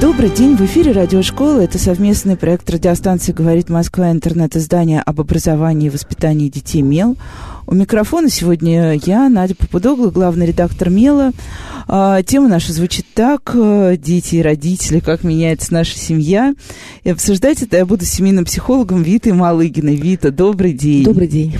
[0.00, 1.60] Добрый день, в эфире радиошкола.
[1.62, 7.16] Это совместный проект радиостанции «Говорит Москва» интернет-издание об образовании и воспитании детей «Мел».
[7.66, 11.32] У микрофона сегодня я, Надя Попудогла, главный редактор «Мела».
[11.88, 13.50] А, тема наша звучит так.
[13.98, 16.54] Дети и родители, как меняется наша семья.
[17.02, 19.96] И обсуждать это я буду с семейным психологом Витой Малыгиной.
[19.96, 21.02] Вита, добрый день.
[21.02, 21.56] Добрый день.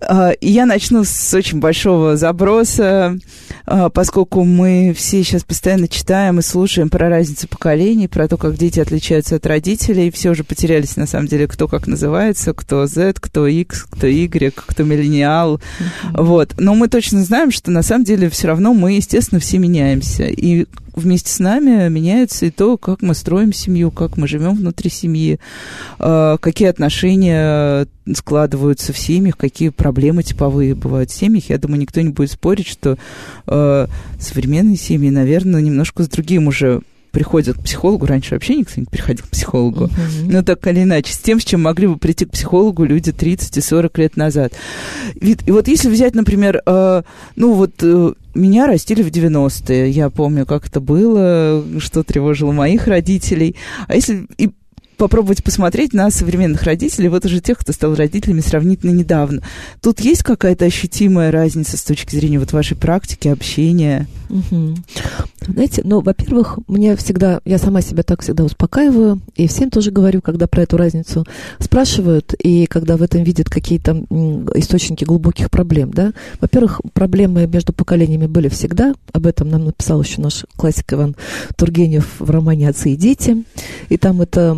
[0.00, 3.18] А, я начну с очень большого заброса,
[3.66, 8.56] а, поскольку мы все сейчас постоянно читаем и слушаем про разницу поколений, про то, как
[8.56, 10.10] дети отличаются от родителей.
[10.10, 14.52] Все уже потерялись, на самом деле, кто как называется, кто Z, кто X, кто Y,
[14.54, 15.56] кто миллениал.
[15.56, 16.22] Mm-hmm.
[16.22, 16.54] Вот.
[16.58, 20.24] Но мы точно знаем, что на самом деле все равно мы, естественно, все меняемся.
[20.24, 20.66] И
[20.98, 25.38] вместе с нами меняется и то, как мы строим семью, как мы живем внутри семьи,
[25.98, 31.50] а, какие отношения складываются в семьях, какие проблемы типовые бывают в семьях.
[31.50, 32.96] Я думаю, никто не будет спорить, что
[33.46, 33.86] э,
[34.18, 38.06] современные семьи, наверное, немножко с другим уже приходят к психологу.
[38.06, 39.84] Раньше вообще никто не приходил к психологу.
[39.84, 40.30] Uh-huh.
[40.30, 43.56] Но так или иначе, с тем, с чем могли бы прийти к психологу люди 30
[43.56, 44.52] и 40 лет назад.
[45.14, 47.02] И, и вот если взять, например, э,
[47.36, 47.72] ну вот...
[47.82, 49.90] Э, меня растили в 90-е.
[49.90, 53.56] Я помню, как это было, что тревожило моих родителей.
[53.88, 54.50] А если и
[54.98, 59.42] попробовать посмотреть на современных родителей, вот уже тех, кто стал родителями сравнительно недавно.
[59.80, 64.06] Тут есть какая-то ощутимая разница с точки зрения вот вашей практики, общения?
[64.28, 64.74] Угу.
[65.46, 70.20] Знаете, ну, во-первых, мне всегда, я сама себя так всегда успокаиваю, и всем тоже говорю,
[70.20, 71.24] когда про эту разницу
[71.58, 74.04] спрашивают, и когда в этом видят какие-то
[74.54, 76.12] источники глубоких проблем, да.
[76.40, 81.16] Во-первых, проблемы между поколениями были всегда, об этом нам написал еще наш классик Иван
[81.56, 83.44] Тургенев в романе «Отцы и дети»,
[83.88, 84.54] и там это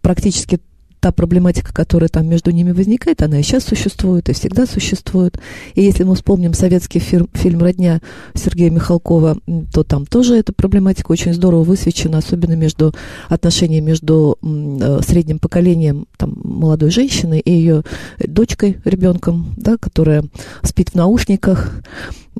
[0.00, 0.60] практически
[1.02, 5.36] та проблематика, которая там между ними возникает, она и сейчас существует, и всегда существует.
[5.74, 8.00] И если мы вспомним советский фильм, фильм «Родня»
[8.34, 9.38] Сергея Михалкова,
[9.74, 12.94] то там тоже эта проблематика очень здорово высвечена, особенно между
[13.28, 17.82] отношениями между э, средним поколением там, молодой женщины и ее
[18.20, 20.22] дочкой, ребенком, да, которая
[20.62, 21.82] спит в наушниках,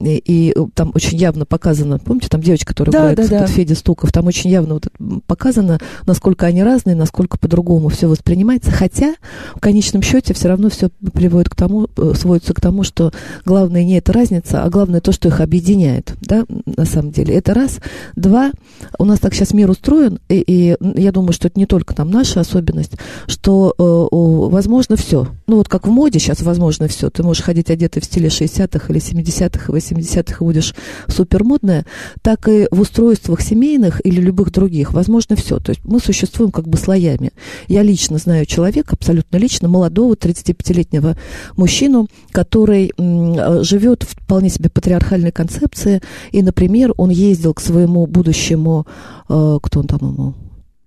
[0.04, 3.46] и, и э, там очень явно показано, помните, там девочка, которая да, играет да, да.
[3.46, 4.88] Федя Стуков, там очень явно вот
[5.26, 9.14] показано, насколько они разные, насколько по-другому все воспринимается, хотя
[9.54, 13.12] в конечном счете все равно все приводит к тому, э, сводится к тому, что
[13.44, 17.34] главное не эта разница, а главное то, что их объединяет, да, на самом деле.
[17.34, 17.78] Это раз.
[18.16, 18.52] Два,
[18.98, 22.10] у нас так сейчас мир устроен, и, и я думаю, что это не только там
[22.10, 22.92] наша особенность,
[23.26, 25.28] что э, возможно все.
[25.46, 27.10] Ну вот как в моде сейчас возможно все.
[27.10, 30.74] Ты можешь ходить одетый в стиле 60-х или 70-х, 80-х, 70-х будешь
[31.08, 31.86] супермодная,
[32.22, 35.58] так и в устройствах семейных или любых других возможно все.
[35.58, 37.32] То есть мы существуем как бы слоями.
[37.68, 41.16] Я лично знаю человека, абсолютно лично, молодого 35-летнего
[41.56, 46.00] мужчину, который э, живет в вполне себе патриархальной концепции.
[46.30, 48.86] И, например, он ездил к своему будущему,
[49.28, 50.34] э, кто он там ему,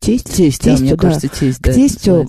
[0.05, 2.27] тесть, тесть, тестю, да, мне да, кажется, тесть, да, к тестю,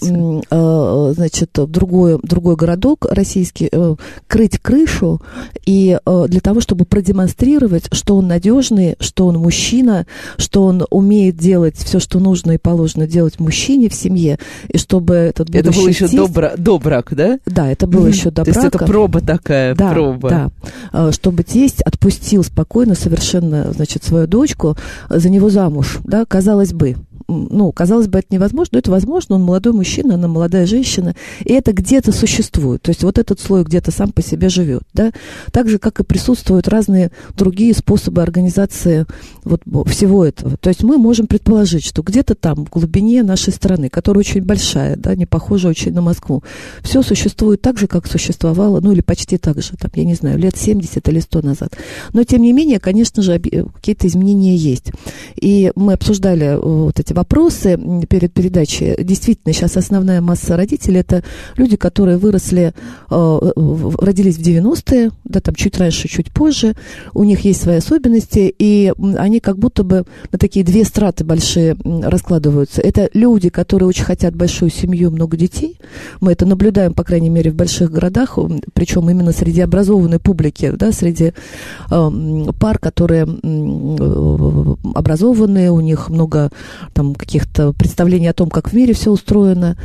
[0.51, 5.21] э, значит, в другой, другой городок российский, э, крыть крышу,
[5.67, 10.07] и э, для того, чтобы продемонстрировать, что он надежный, что он мужчина,
[10.39, 14.39] что он умеет делать все, что нужно и положено делать мужчине в семье,
[14.69, 16.17] и чтобы этот Это был еще тесть...
[16.17, 17.39] добра, добрак, да?
[17.45, 18.13] Да, это было mm-hmm.
[18.13, 18.55] еще добрак.
[18.55, 20.31] То есть это проба такая, да, проба.
[20.31, 20.51] Да,
[20.93, 24.77] э, чтобы тесть отпустил спокойно совершенно, значит, свою дочку
[25.11, 26.97] за него замуж, да, казалось бы,
[27.29, 31.15] ну, казалось бы, это невозможно, но это возможно, он молодой мужчина, она молодая женщина,
[31.45, 35.13] и это где-то существует, то есть вот этот слой где-то сам по себе живет, да,
[35.53, 39.07] так же, как и присутствуют разные другие способы организации
[39.45, 43.89] вот всего этого, то есть мы можем предположить, что где-то там, в глубине нашей страны,
[43.89, 46.45] которая очень большая, да, не похожа очень на Москву,
[46.83, 50.39] все существует так же, как существовало, ну, или почти так же, там, я не знаю,
[50.39, 51.77] лет 70 или 100 назад,
[52.13, 54.93] но, тем не менее, конечно же, какие-то изменения есть,
[55.41, 57.79] и мы обсуждали э, вот эти вопросы
[58.09, 58.95] перед передачей.
[59.03, 61.25] Действительно, сейчас основная масса родителей это
[61.57, 62.75] люди, которые выросли,
[63.11, 63.39] э,
[63.99, 66.75] родились в 90-е, да, там чуть раньше, чуть позже.
[67.15, 71.77] У них есть свои особенности, и они как будто бы на такие две страты большие
[71.85, 72.83] раскладываются.
[72.83, 75.79] Это люди, которые очень хотят большую семью, много детей.
[76.21, 78.39] Мы это наблюдаем, по крайней мере, в больших городах,
[78.75, 81.33] причем именно среди образованной публики, да, среди
[81.91, 82.11] э,
[82.61, 86.51] пар, которые э, образованные, у них много
[86.93, 89.77] там там каких-то представлений о том, как в мире все устроено.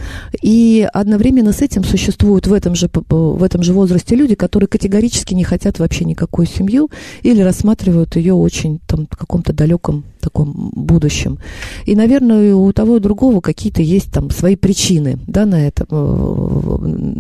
[0.41, 5.33] И одновременно с этим существуют в этом же, в этом же возрасте люди, которые категорически
[5.33, 6.89] не хотят вообще никакую семью
[7.21, 11.39] или рассматривают ее очень там, каком-то далеком таком будущем.
[11.85, 17.13] И, наверное, у того и другого какие-то есть там свои причины да, на это, э,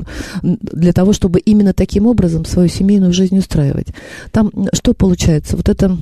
[0.43, 3.87] для того, чтобы именно таким образом свою семейную жизнь устраивать.
[4.31, 5.57] Там что получается?
[5.57, 5.97] Вот это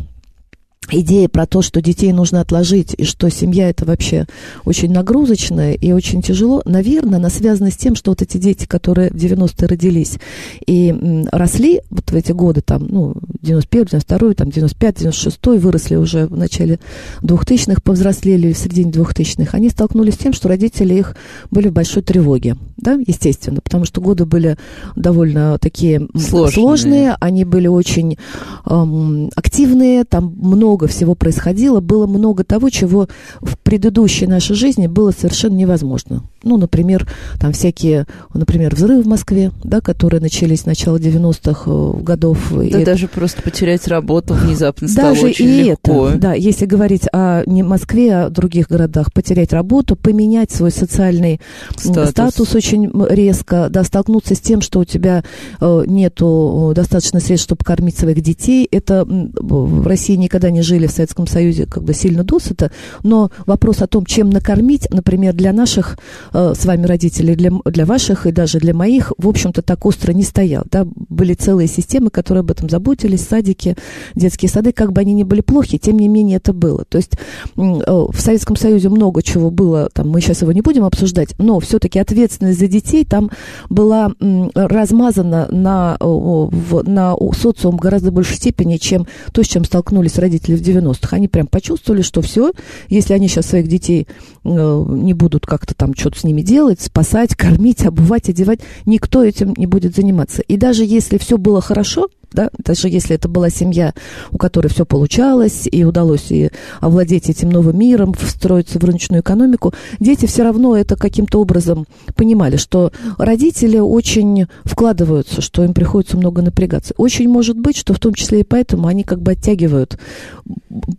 [0.92, 4.26] идея про то, что детей нужно отложить, и что семья это вообще
[4.66, 9.10] очень нагрузочная и очень тяжело, наверное, она связана с тем, что вот эти дети, которые
[9.10, 10.18] в 90-е родились
[10.66, 16.26] и росли вот в эти годы, там, ну, 91 92 там, 95 96 выросли уже
[16.28, 16.80] в начале
[17.22, 21.16] 2000-х, повзрослели в середине 2000-х, они столкнулись с тем, что родители их
[21.52, 24.58] были в большой тревоге, да, естественно, потому что годы были
[24.96, 28.18] довольно такие сложные, сложные они были очень
[28.66, 33.08] эм, активные, там много много всего происходило, было много того, чего
[33.42, 36.22] в предыдущей нашей жизни было совершенно невозможно.
[36.44, 38.06] Ну, например, там всякие,
[38.36, 42.38] например, взрывы в Москве, да, которые начались с начала 90-х э, годов.
[42.52, 43.16] Да, и даже это...
[43.16, 46.10] просто потерять работу внезапно стало даже очень и легко.
[46.10, 51.42] это, да, если говорить о не Москве, а других городах, потерять работу, поменять свой социальный
[51.76, 55.24] статус, статус очень резко, да, столкнуться с тем, что у тебя
[55.60, 60.92] э, нету достаточно средств, чтобы кормить своих детей, это в России никогда не жили в
[60.92, 62.72] Советском Союзе как бы сильно досыта,
[63.04, 65.98] но вопрос о том, чем накормить, например, для наших
[66.34, 70.14] э, с вами родителей, для, для ваших и даже для моих, в общем-то, так остро
[70.14, 70.64] не стоял.
[70.72, 70.86] Да?
[71.10, 73.76] Были целые системы, которые об этом заботились, садики,
[74.16, 76.86] детские сады, как бы они ни были плохи, тем не менее это было.
[76.86, 77.20] То есть э,
[77.56, 82.00] в Советском Союзе много чего было, там, мы сейчас его не будем обсуждать, но все-таки
[82.00, 83.32] ответственность за детей там
[83.70, 84.12] была
[84.56, 90.62] размазана на, в, на социум гораздо большей степени, чем то, с чем столкнулись родители в
[90.62, 91.16] 90-х.
[91.16, 92.52] Они прям почувствовали, что все,
[92.88, 94.08] если они сейчас своих детей
[94.44, 99.54] э, не будут как-то там что-то с ними делать, спасать, кормить, обувать, одевать, никто этим
[99.58, 100.42] не будет заниматься.
[100.42, 103.94] И даже если все было хорошо, да, даже если это была семья,
[104.32, 109.74] у которой все получалось, и удалось и овладеть этим новым миром, встроиться в рыночную экономику,
[110.00, 111.86] дети все равно это каким-то образом
[112.16, 116.94] понимали, что родители очень вкладываются, что им приходится много напрягаться.
[116.98, 119.98] Очень может быть, что в том числе и поэтому они как бы оттягивают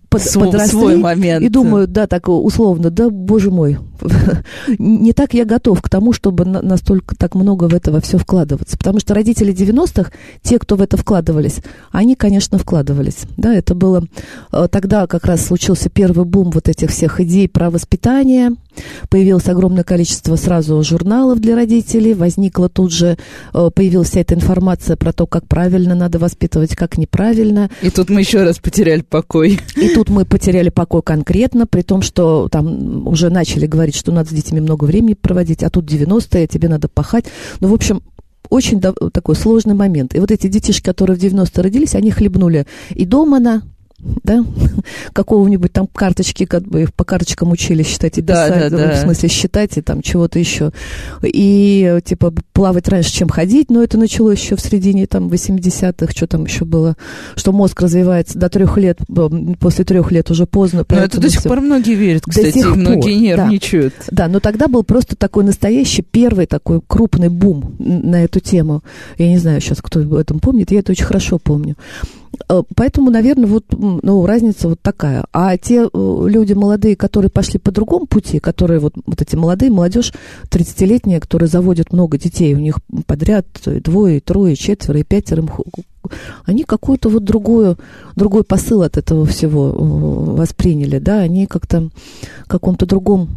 [0.08, 1.44] под, свой, подросли свой момент.
[1.44, 3.78] и думают, да, так условно, да, боже мой,
[4.78, 8.76] не так я готов к тому, чтобы настолько так много в это во все вкладываться.
[8.76, 10.10] Потому что родители 90-х,
[10.42, 11.60] те, кто в это вкладывались,
[11.92, 13.26] они, конечно, вкладывались.
[13.36, 14.04] Да, это было...
[14.52, 18.52] Э, тогда как раз случился первый бум вот этих всех идей про воспитание,
[19.08, 23.18] Появилось огромное количество сразу журналов для родителей, возникла тут же,
[23.52, 27.70] э, появилась вся эта информация про то, как правильно надо воспитывать, как неправильно.
[27.82, 29.60] И тут мы еще раз потеряли покой.
[29.76, 34.30] И тут мы потеряли покой конкретно, при том, что там уже начали говорить, что надо
[34.30, 37.24] с детьми много времени проводить, а тут 90-е, тебе надо пахать.
[37.60, 38.02] Ну, в общем,
[38.48, 40.14] очень такой сложный момент.
[40.14, 43.62] И вот эти детишки, которые в 90-е родились, они хлебнули и дома на
[44.24, 44.44] да,
[45.12, 48.94] какого-нибудь там карточки, как бы по карточкам учили считать и писать, да, да, да.
[48.94, 50.72] в смысле считать и там чего-то еще.
[51.22, 56.26] И типа плавать раньше, чем ходить, но это началось еще в середине там 80-х, что
[56.26, 56.96] там еще было,
[57.36, 58.98] что мозг развивается до трех лет,
[59.58, 60.84] после трех лет уже поздно.
[60.88, 63.94] Но это до сих пор многие верят, кстати, до сих многие пор, нервничают.
[64.10, 64.26] Да.
[64.26, 68.82] да, но тогда был просто такой настоящий первый такой крупный бум на эту тему.
[69.18, 71.76] Я не знаю сейчас, кто об этом помнит, я это очень хорошо помню.
[72.48, 75.24] Э, поэтому, наверное, вот ну, разница вот такая.
[75.32, 79.70] А те э, люди молодые, которые пошли по другому пути, которые вот, вот эти молодые,
[79.70, 80.12] молодежь
[80.50, 85.44] 30-летняя, которые заводят много детей, у них подряд двое, трое, четверо и пятеро,
[86.44, 87.78] они какую-то вот другую,
[88.16, 91.90] другой посыл от этого всего э, восприняли, да, они как-то
[92.44, 93.28] в каком-то другом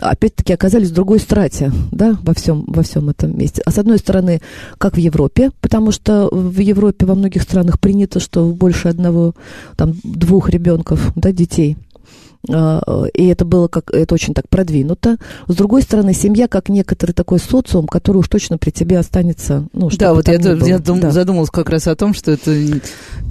[0.00, 3.62] опять-таки оказались в другой страте, да, во всем, во всем этом месте.
[3.64, 4.40] А с одной стороны,
[4.78, 9.34] как в Европе, потому что в Европе во многих странах принято, что больше одного,
[9.76, 11.76] там, двух ребенков, да, детей–
[12.46, 15.16] и это было как это очень так продвинуто.
[15.48, 19.66] С другой стороны, семья как некоторый такой социум, который уж точно при тебе останется.
[19.72, 21.10] Ну, да, вот я, я дум, да.
[21.10, 22.54] задумалась как раз о том, что это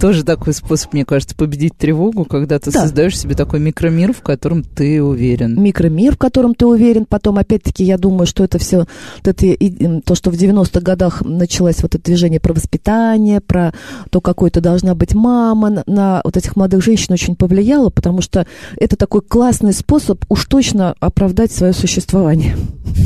[0.00, 2.82] тоже такой способ, мне кажется, победить тревогу, когда ты да.
[2.82, 5.60] создаешь себе такой микромир, в котором ты уверен.
[5.62, 7.06] Микромир, в котором ты уверен.
[7.08, 8.88] Потом, опять-таки, я думаю, что это все, вот
[9.24, 13.72] это, и, то, что в 90-х годах началось вот это движение про воспитание, про
[14.10, 18.20] то, какой то должна быть мама, на, на вот этих молодых женщин очень повлияло, потому
[18.20, 22.56] что это такой классный способ уж точно оправдать свое существование.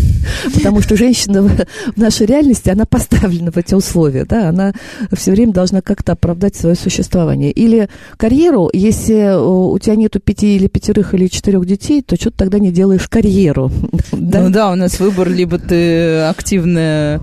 [0.55, 4.75] Потому что женщина в нашей реальности, она поставлена в эти условия, да, она
[5.13, 7.51] все время должна как-то оправдать свое существование.
[7.51, 12.37] Или карьеру, если у тебя нету пяти или пятерых или четырех детей, то что ты
[12.37, 13.73] тогда не делаешь карьеру?
[14.13, 17.21] Ну да, у нас выбор, либо ты активная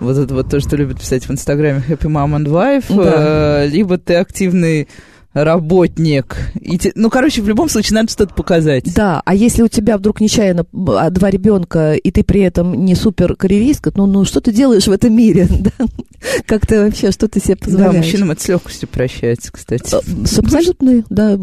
[0.00, 3.64] вот это вот то, что любят писать в Инстаграме Happy Mom and Wife, да.
[3.64, 4.88] э, либо ты активный
[5.44, 6.36] работник.
[6.60, 8.92] И те, ну, короче, в любом случае надо что-то показать.
[8.94, 12.94] Да, а если у тебя вдруг нечаянно а, два ребенка, и ты при этом не
[12.94, 15.48] супер карьеристка, ну, ну что ты делаешь в этом мире?
[15.58, 15.86] Да?
[16.46, 17.92] Как ты вообще, что ты себе позволяешь?
[17.92, 19.88] Да, мужчинам это с легкостью прощается, кстати.
[19.88, 21.38] С абсолютно, да.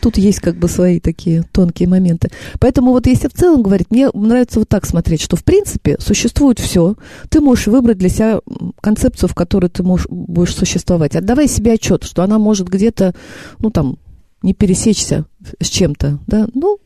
[0.00, 2.30] Тут есть как бы свои такие тонкие моменты.
[2.58, 6.58] Поэтому вот если в целом говорить, мне нравится вот так смотреть, что в принципе существует
[6.58, 6.96] все.
[7.28, 8.40] Ты можешь выбрать для себя
[8.80, 11.14] концепцию, в которой ты можешь, будешь существовать.
[11.14, 13.14] Отдавай себе отчет, что она может где-то
[13.58, 13.98] ну, там,
[14.42, 15.26] не пересечься
[15.60, 16.78] с чем-то, да, ну,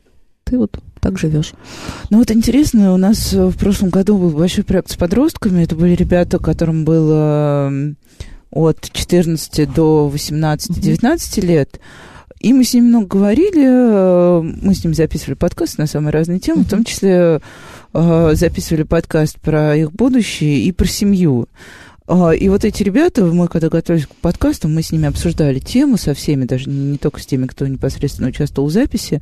[0.43, 1.53] ты вот так живешь.
[2.09, 5.63] Ну вот интересно, у нас в прошлом году был большой проект с подростками.
[5.63, 7.71] Это были ребята, которым было
[8.49, 11.41] от 14 до 18-19 mm-hmm.
[11.45, 11.79] лет.
[12.39, 16.63] И мы с ними много говорили, мы с ними записывали подкаст на самые разные темы,
[16.63, 17.39] в том числе
[17.93, 21.47] э, записывали подкаст про их будущее и про семью.
[22.07, 25.97] А, и вот эти ребята, мы когда готовились к подкасту, мы с ними обсуждали тему
[25.97, 29.21] со всеми, даже не только с теми, кто непосредственно участвовал в записи,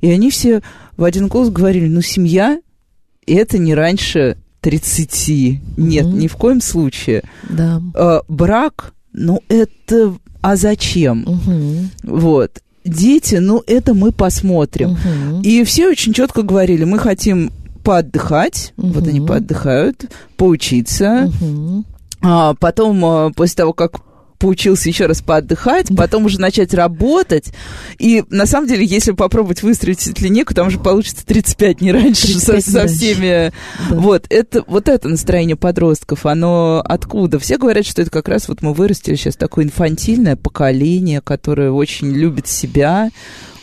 [0.00, 0.62] и они все
[0.96, 2.60] в один голос говорили, ну, семья—
[3.26, 5.60] это не раньше 30.
[5.76, 6.12] Нет, mm-hmm.
[6.12, 7.22] ни в коем случае.
[7.48, 7.82] Да.
[7.94, 10.14] А, брак, ну, это...
[10.40, 11.24] А зачем?
[11.24, 11.86] Mm-hmm.
[12.02, 12.60] Вот.
[12.84, 14.90] Дети, ну, это мы посмотрим.
[14.90, 15.42] Mm-hmm.
[15.42, 17.50] И все очень четко говорили, мы хотим
[17.84, 18.88] поотдыхать, угу.
[18.88, 21.84] вот они поотдыхают, поучиться, угу.
[22.24, 24.00] А, потом, а, после того, как
[24.38, 27.52] поучился еще раз поотдыхать, потом уже начать работать.
[27.98, 32.64] И на самом деле, если попробовать выстроить линейку, там уже получится 35 не раньше 35
[32.64, 33.52] со, со всеми.
[33.88, 33.96] Да.
[33.96, 37.38] Вот, это, вот это настроение подростков, оно откуда?
[37.38, 42.10] Все говорят, что это как раз вот мы вырастили сейчас такое инфантильное поколение, которое очень
[42.10, 43.10] любит себя,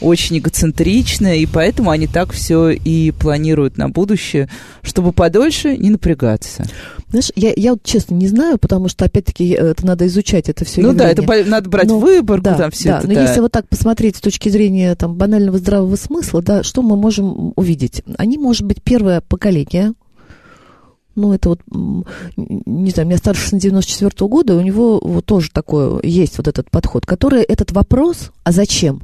[0.01, 4.49] очень эгоцентричная, и поэтому они так все и планируют на будущее,
[4.81, 6.65] чтобы подольше не напрягаться.
[7.09, 10.81] Знаешь, я, я вот честно не знаю, потому что, опять-таки, это надо изучать, это все
[10.81, 11.15] Ну явление.
[11.15, 13.07] да, это надо брать но, выборку, да, там все да, это.
[13.07, 13.21] Но да.
[13.21, 17.53] если вот так посмотреть с точки зрения там, банального здравого смысла, да, что мы можем
[17.55, 18.03] увидеть?
[18.17, 19.93] Они, может быть, первое поколение,
[21.15, 21.59] ну, это вот,
[22.37, 26.71] не знаю, меня старше 94 -го года, у него вот тоже такое есть вот этот
[26.71, 29.03] подход, который этот вопрос, а зачем?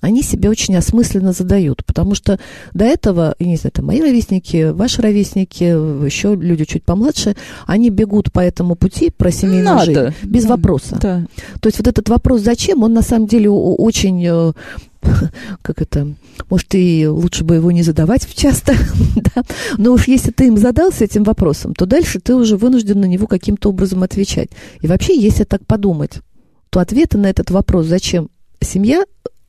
[0.00, 2.38] Они себе очень осмысленно задают, потому что
[2.72, 7.36] до этого, я не знаю, это мои ровесники, ваши ровесники, еще люди чуть помладше,
[7.66, 9.84] они бегут по этому пути про семейную Надо.
[9.84, 10.98] жизнь без вопроса.
[11.00, 11.26] Да.
[11.60, 14.52] То есть вот этот вопрос «зачем?», он на самом деле очень э,
[15.62, 16.14] как это,
[16.50, 18.74] может, и лучше бы его не задавать часто,
[19.34, 19.42] да?
[19.78, 23.26] но уж если ты им задался этим вопросом, то дальше ты уже вынужден на него
[23.26, 24.50] каким-то образом отвечать.
[24.80, 26.20] И вообще, если так подумать,
[26.70, 28.28] то ответы на этот вопрос, зачем
[28.60, 29.04] семья,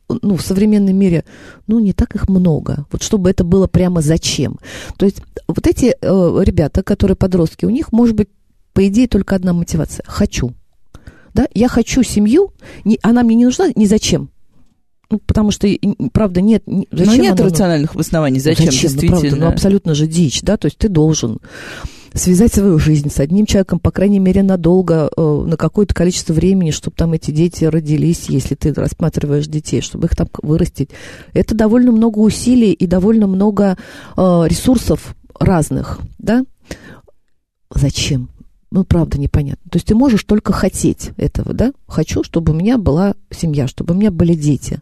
[0.09, 1.23] ну, в современном мире,
[1.67, 2.85] ну, не так их много.
[2.91, 4.59] Вот чтобы это было прямо зачем.
[4.97, 8.29] То есть вот эти э, ребята, которые подростки, у них может быть,
[8.73, 10.03] по идее, только одна мотивация.
[10.07, 10.53] Хочу.
[11.33, 11.47] Да?
[11.53, 14.29] Я хочу семью, не, она мне не нужна ни зачем.
[15.09, 15.67] Ну, потому что,
[16.13, 16.63] правда, нет...
[16.91, 18.39] Зачем Но нет рациональных обоснований.
[18.39, 18.81] Зачем, зачем?
[18.81, 19.15] действительно?
[19.15, 20.57] Ну, правда, ну, абсолютно же дичь, да?
[20.57, 21.39] То есть ты должен
[22.15, 26.71] связать свою жизнь с одним человеком, по крайней мере, надолго, э, на какое-то количество времени,
[26.71, 30.89] чтобы там эти дети родились, если ты рассматриваешь детей, чтобы их там вырастить.
[31.33, 33.77] Это довольно много усилий и довольно много
[34.15, 36.45] э, ресурсов разных, да?
[37.73, 38.29] Зачем?
[38.71, 39.69] Ну, правда, непонятно.
[39.69, 41.71] То есть ты можешь только хотеть этого, да?
[41.87, 44.81] Хочу, чтобы у меня была семья, чтобы у меня были дети.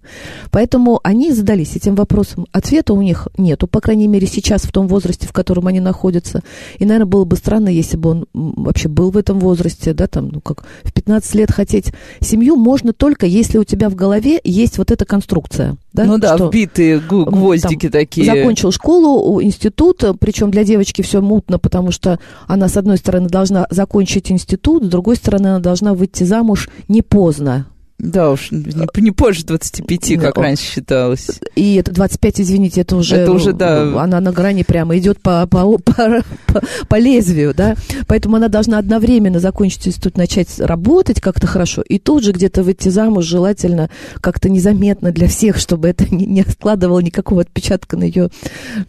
[0.52, 2.48] Поэтому они задались этим вопросом.
[2.52, 6.42] Ответа у них нету, по крайней мере, сейчас, в том возрасте, в котором они находятся.
[6.80, 10.30] И, наверное, было бы странно, если бы он вообще был в этом возрасте, да, там,
[10.30, 14.78] ну, как в 15 лет хотеть семью можно только, если у тебя в голове есть
[14.78, 15.78] вот эта конструкция.
[15.94, 16.06] Да?
[16.06, 18.26] Ну да, что, вбитые гвоздики там, такие.
[18.26, 23.68] Закончил школу, институт, причем для девочки все мутно, потому что она, с одной стороны, должна
[23.70, 27.68] закончить институт, с другой стороны, она должна выйти замуж не поздно.
[28.04, 31.40] Да уж, не, не позже 25, как раньше считалось.
[31.56, 33.16] И это 25, извините, это уже...
[33.16, 34.02] Это уже, да.
[34.04, 37.76] Она на грани прямо идет по, по, по, по, по лезвию, да.
[38.08, 42.90] Поэтому она должна одновременно закончить институт, начать работать как-то хорошо, и тут же где-то выйти
[42.90, 48.30] замуж, желательно как-то незаметно для всех, чтобы это не, не откладывало никакого отпечатка на ее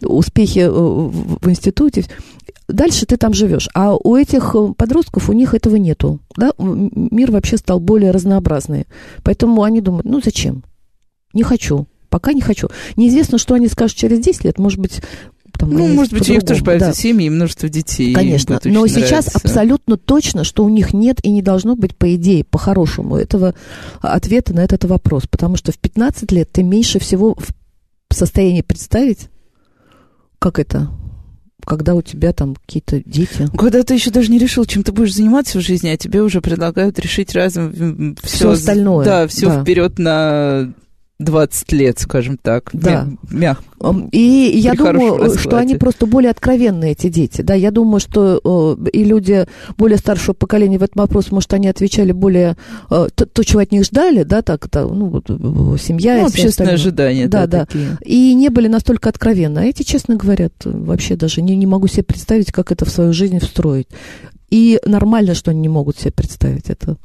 [0.01, 2.03] успехи э, в, в институте
[2.67, 3.69] дальше ты там живешь.
[3.73, 6.19] А у этих э, подростков, у них этого нету.
[6.35, 6.51] Да?
[6.57, 8.87] Мир вообще стал более разнообразный.
[9.23, 10.63] Поэтому они думают, ну зачем?
[11.33, 12.69] Не хочу пока не хочу.
[12.95, 15.01] Неизвестно, что они скажут через 10 лет, может быть,
[15.59, 16.93] там, ну, может быть, у них тоже появятся да.
[16.93, 18.13] семьи и множество детей.
[18.13, 19.39] Конечно, но сейчас нравится.
[19.43, 23.53] абсолютно точно, что у них нет и не должно быть, по идее, по-хорошему, этого
[23.99, 25.27] ответа на этот вопрос.
[25.29, 29.27] Потому что в 15 лет ты меньше всего в состоянии представить,
[30.39, 30.89] как это,
[31.65, 33.47] когда у тебя там какие-то дети.
[33.57, 36.41] Когда ты еще даже не решил, чем ты будешь заниматься в жизни, а тебе уже
[36.41, 39.05] предлагают решить разом все, все остальное.
[39.05, 39.61] Да, все да.
[39.61, 40.73] вперед на
[41.19, 43.07] 20 лет, скажем так, да.
[43.29, 43.63] мягко.
[44.11, 47.41] И я думаю, что они просто более откровенные, эти дети.
[47.41, 49.45] Да, я думаю, что и люди
[49.77, 52.57] более старшего поколения в этом вопросе, может, они отвечали более
[52.89, 56.17] то, то чего от них ждали, да, так, то, ну, семья.
[56.17, 57.67] Ну, общественное ожидание, да, да.
[57.73, 57.97] да.
[58.03, 59.59] И не были настолько откровенны.
[59.59, 63.13] А эти, честно говорят, вообще даже не, не могу себе представить, как это в свою
[63.13, 63.87] жизнь встроить.
[64.49, 66.97] И нормально, что они не могут себе представить это.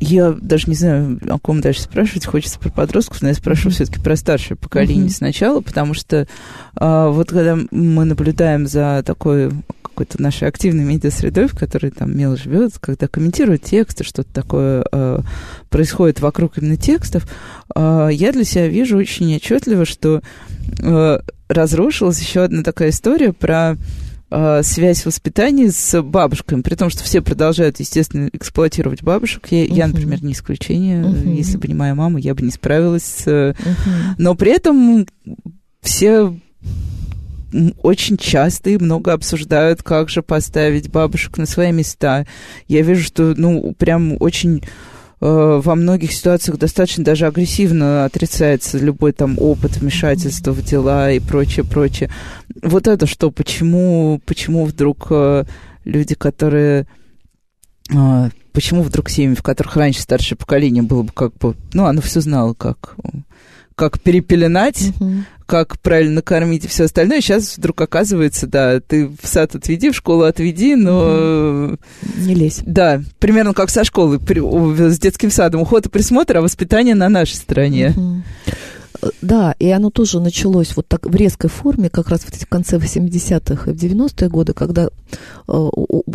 [0.00, 2.26] Я даже не знаю, о ком дальше спрашивать.
[2.26, 3.70] Хочется про подростков, но я mm-hmm.
[3.70, 5.16] все-таки про старшее поколение mm-hmm.
[5.16, 6.28] сначала, потому что
[6.76, 9.50] а, вот когда мы наблюдаем за такой
[9.82, 15.22] какой-то нашей активной медиа-средой, в которой там Мел живет, когда комментируют тексты, что-то такое а,
[15.70, 17.26] происходит вокруг именно текстов,
[17.74, 20.22] а, я для себя вижу очень отчетливо, что
[20.80, 23.76] а, разрушилась еще одна такая история про
[24.30, 29.46] э, связь воспитания с бабушками, при том, что все продолжают, естественно, эксплуатировать бабушек.
[29.50, 29.74] Я, uh-huh.
[29.74, 31.02] я например, не исключение.
[31.02, 31.34] Uh-huh.
[31.34, 33.22] Если бы не моя мама, я бы не справилась.
[33.26, 33.56] Uh-huh.
[34.18, 35.06] Но при этом
[35.80, 36.34] все
[37.82, 42.26] очень часто и много обсуждают, как же поставить бабушек на свои места.
[42.66, 44.62] Я вижу, что, ну, прям очень
[45.20, 51.64] во многих ситуациях достаточно даже агрессивно отрицается любой там опыт вмешательства в дела и прочее,
[51.64, 52.10] прочее.
[52.62, 55.44] Вот это что, почему, почему вдруг э,
[55.84, 56.86] люди, которые
[57.92, 62.00] э, почему вдруг семьи, в которых раньше старшее поколение было бы как бы, ну, оно
[62.00, 62.96] все знало, как
[63.74, 65.22] как перепеленать, uh-huh.
[65.48, 67.22] Как правильно кормить и все остальное.
[67.22, 71.78] Сейчас вдруг оказывается, да, ты в сад отведи, в школу отведи, но...
[72.18, 72.60] Не лезь.
[72.66, 75.62] Да, примерно как со школы, с детским садом.
[75.62, 77.94] Уход и присмотр, а воспитание на нашей стороне.
[77.96, 78.20] Uh-huh.
[79.22, 83.70] Да, и оно тоже началось вот так в резкой форме, как раз в конце 80-х
[83.70, 84.90] и в 90-е годы, когда
[85.46, 85.68] э,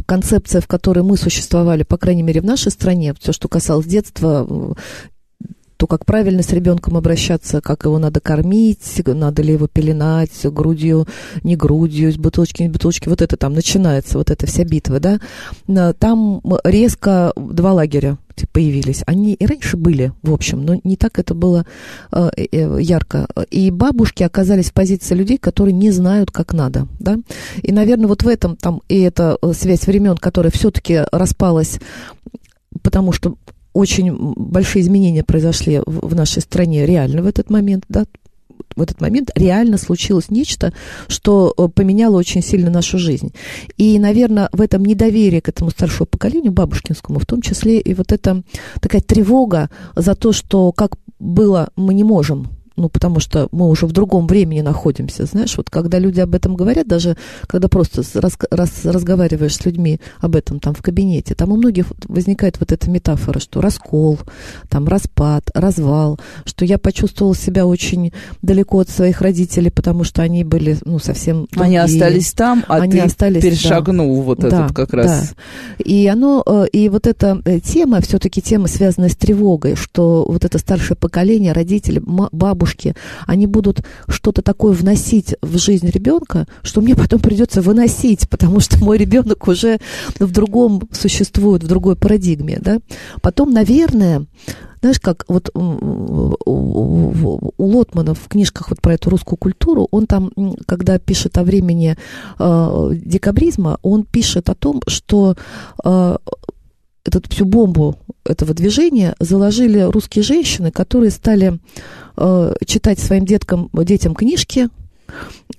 [0.06, 4.76] концепция, в которой мы существовали, по крайней мере, в нашей стране, все, что касалось детства,
[5.84, 11.08] то как правильно с ребенком обращаться, как его надо кормить, надо ли его пеленать грудью,
[11.44, 15.20] не грудью, из бутылочки, не бутылочки, вот это там начинается, вот эта вся битва, да.
[16.00, 18.18] Там резко два лагеря
[18.54, 19.04] появились.
[19.08, 21.66] Они и раньше были, в общем, но не так это было
[22.14, 23.28] э, э, ярко.
[23.52, 27.18] И бабушки оказались в позиции людей, которые не знают, как надо, да.
[27.62, 31.78] И, наверное, вот в этом там и эта э, связь времен, которая все-таки распалась
[32.82, 33.36] потому что
[33.74, 38.06] очень большие изменения произошли в нашей стране реально в этот момент, да,
[38.76, 40.74] в этот момент реально случилось нечто,
[41.08, 43.34] что э, поменяло очень сильно нашу жизнь.
[43.78, 48.12] И, наверное, в этом недоверии к этому старшему поколению, бабушкинскому, в том числе и вот
[48.12, 48.44] эта
[48.82, 53.86] такая тревога за то, что как было, мы не можем ну, потому что мы уже
[53.86, 57.16] в другом времени находимся, знаешь, вот когда люди об этом говорят, даже
[57.48, 61.88] когда просто раз, раз, разговариваешь с людьми об этом там в кабинете, там у многих
[62.08, 64.20] возникает вот эта метафора, что раскол,
[64.70, 70.44] там распад, развал, что я почувствовала себя очень далеко от своих родителей, потому что они
[70.44, 71.64] были, ну, совсем другие.
[71.64, 74.22] Они остались там, а они ты остались, перешагнул да.
[74.24, 75.34] вот да, этот как раз.
[75.78, 75.84] Да.
[75.84, 80.44] И оно, э, и вот эта э, тема, все-таки тема, связанная с тревогой, что вот
[80.44, 82.96] это старшее поколение, родители, бабушки, бабушки,
[83.28, 88.84] они будут что-то такое вносить в жизнь ребенка, что мне потом придется выносить, потому что
[88.84, 89.80] мой ребенок уже
[90.20, 92.60] в другом существует, в другой парадигме.
[92.62, 92.80] Да?
[93.22, 94.26] Потом, наверное,
[94.82, 96.36] знаешь, как вот у
[97.58, 100.32] Лотмана в книжках вот про эту русскую культуру, он там,
[100.66, 101.96] когда пишет о времени
[102.40, 105.36] э, декабризма, он пишет о том, что
[105.86, 106.18] э,
[107.06, 111.60] эту всю бомбу этого движения заложили русские женщины, которые стали
[112.18, 114.70] э, читать своим деткам, детям книжки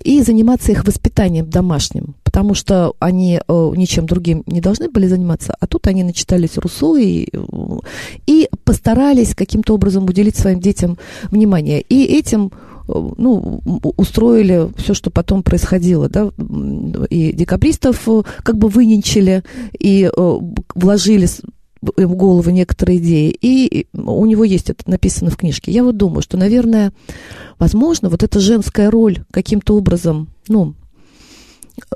[0.03, 5.55] и заниматься их воспитанием домашним, потому что они э, ничем другим не должны были заниматься,
[5.59, 7.29] а тут они начитались Руссо и,
[8.25, 10.97] и постарались каким-то образом уделить своим детям
[11.29, 11.81] внимание.
[11.81, 12.51] И этим
[12.87, 13.61] ну,
[13.97, 16.31] устроили все, что потом происходило, да,
[17.09, 19.43] и декабристов э, как бы выненчили,
[19.77, 20.39] и э,
[20.75, 21.27] вложили
[21.81, 25.71] в голову некоторые идеи, и у него есть это написано в книжке.
[25.71, 26.93] Я вот думаю, что, наверное,
[27.59, 30.73] возможно, вот эта женская роль каким-то образом, ну,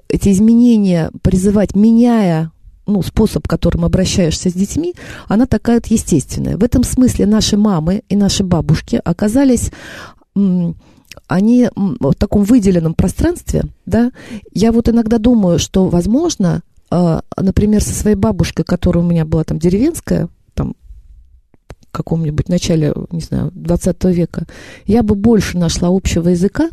[0.07, 2.51] эти изменения призывать, меняя
[2.85, 4.95] ну, способ, которым обращаешься с детьми,
[5.27, 6.57] она такая естественная.
[6.57, 9.71] В этом смысле наши мамы и наши бабушки оказались
[11.27, 14.11] они в таком выделенном пространстве, да,
[14.53, 19.43] я вот иногда думаю, что, возможно, а, например, со своей бабушкой, которая у меня была
[19.43, 20.75] там деревенская, там,
[21.81, 24.45] в каком-нибудь начале, не знаю, 20 века,
[24.85, 26.69] я бы больше нашла общего языка,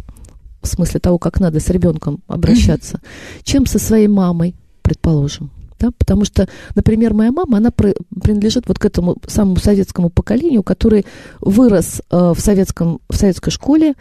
[0.62, 3.40] в смысле того, как надо с ребенком обращаться, mm-hmm.
[3.44, 5.50] чем со своей мамой, предположим.
[5.78, 5.90] Да?
[5.96, 11.06] Потому что, например, моя мама, она принадлежит вот к этому самому советскому поколению, который
[11.40, 13.94] вырос э, в, советском, в советской школе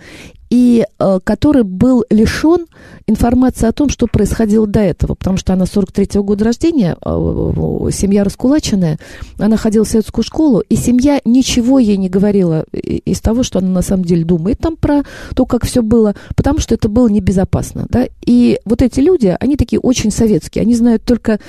[0.50, 2.68] и э, который был лишен
[3.08, 8.24] информации о том, что происходило до этого, потому что она 43-го года рождения, э, семья
[8.24, 9.00] раскулаченная,
[9.38, 13.70] она ходила в советскую школу, и семья ничего ей не говорила из того, что она
[13.70, 15.04] на самом деле думает там про
[15.36, 19.58] то, как все было, потому что это было небезопасно, да, и вот эти люди, они
[19.58, 21.40] такие очень советские, они знают только,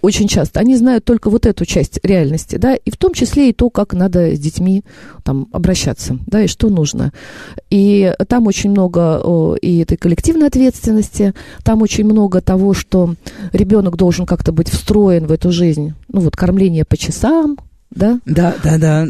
[0.00, 3.52] очень часто, они знают только вот эту часть реальности, да, и в том числе и
[3.52, 4.84] то, как надо с детьми
[5.24, 7.12] там обращаться, да, и что нужно,
[7.70, 13.14] и там очень много и этой коллективной ответственности, там очень много того, что
[13.52, 15.94] ребенок должен как-то быть встроен в эту жизнь.
[16.08, 17.56] Ну вот кормление по часам,
[17.90, 18.20] да?
[18.24, 19.06] Да, да, да.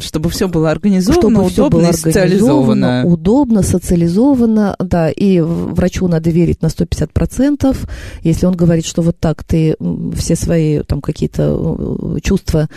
[0.00, 3.04] Чтобы все было организовано, Чтобы удобно все было социализовано.
[3.04, 7.76] Удобно, социализовано, да, и врачу надо верить на 150%.
[8.22, 9.76] Если он говорит, что вот так ты
[10.16, 12.68] все свои там какие-то чувства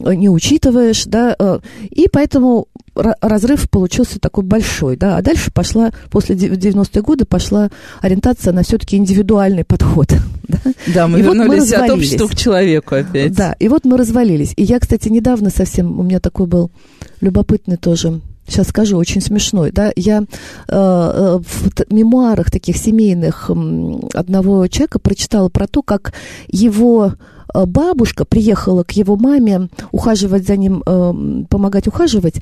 [0.00, 1.60] не учитываешь, да, э,
[1.90, 8.52] и поэтому разрыв получился такой большой, да, а дальше пошла, после 90-е годы пошла ориентация
[8.52, 10.12] на все-таки индивидуальный подход.
[10.50, 10.58] Да,
[10.92, 13.32] да мы и вернулись вот мы от общества к человеку опять.
[13.32, 14.52] Да, и вот мы развалились.
[14.56, 16.72] И я, кстати, недавно совсем, у меня такой был
[17.20, 20.24] любопытный тоже сейчас скажу, очень смешной, да, я э,
[20.68, 23.50] э в мемуарах таких семейных
[24.14, 26.12] одного человека прочитала про то, как
[26.48, 27.12] его
[27.54, 32.40] Э, бабушка приехала к его маме ухаживать за ним, э, помогать ухаживать,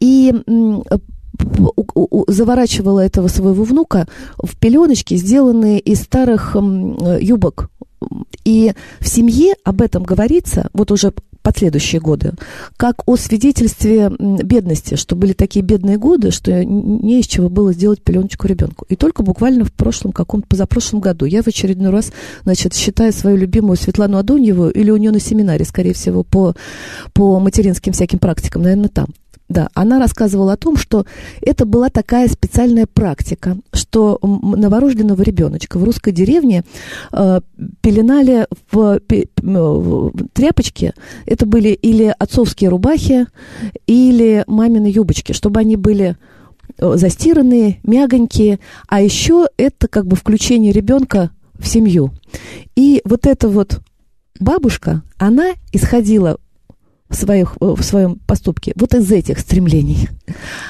[0.00, 0.34] и
[2.28, 4.06] заворачивала этого своего внука
[4.38, 6.56] в пеленочки, сделанные из старых
[7.20, 7.70] юбок.
[8.44, 12.32] И в семье об этом говорится, вот уже последующие годы,
[12.76, 18.02] как о свидетельстве бедности, что были такие бедные годы, что не из чего было сделать
[18.02, 18.84] пеленочку ребенку.
[18.88, 23.36] И только буквально в прошлом, каком-то позапрошлом году я в очередной раз, значит, считая свою
[23.36, 26.54] любимую Светлану Адоньеву, или у нее на семинаре, скорее всего, по,
[27.14, 29.06] по материнским всяким практикам, наверное, там,
[29.50, 31.04] да, она рассказывала о том, что
[31.42, 36.62] это была такая специальная практика, что новорожденного ребеночка в русской деревне
[37.12, 37.40] э,
[37.80, 39.00] пеленали в,
[39.36, 40.94] в тряпочки.
[41.26, 43.26] Это были или отцовские рубахи,
[43.88, 46.16] или мамины юбочки, чтобы они были
[46.78, 48.60] э, застиранные, мягонькие.
[48.86, 52.12] А еще это как бы включение ребенка в семью.
[52.76, 53.80] И вот эта вот
[54.38, 56.38] бабушка, она исходила
[57.10, 60.08] в, своих, в своем поступке вот из этих стремлений.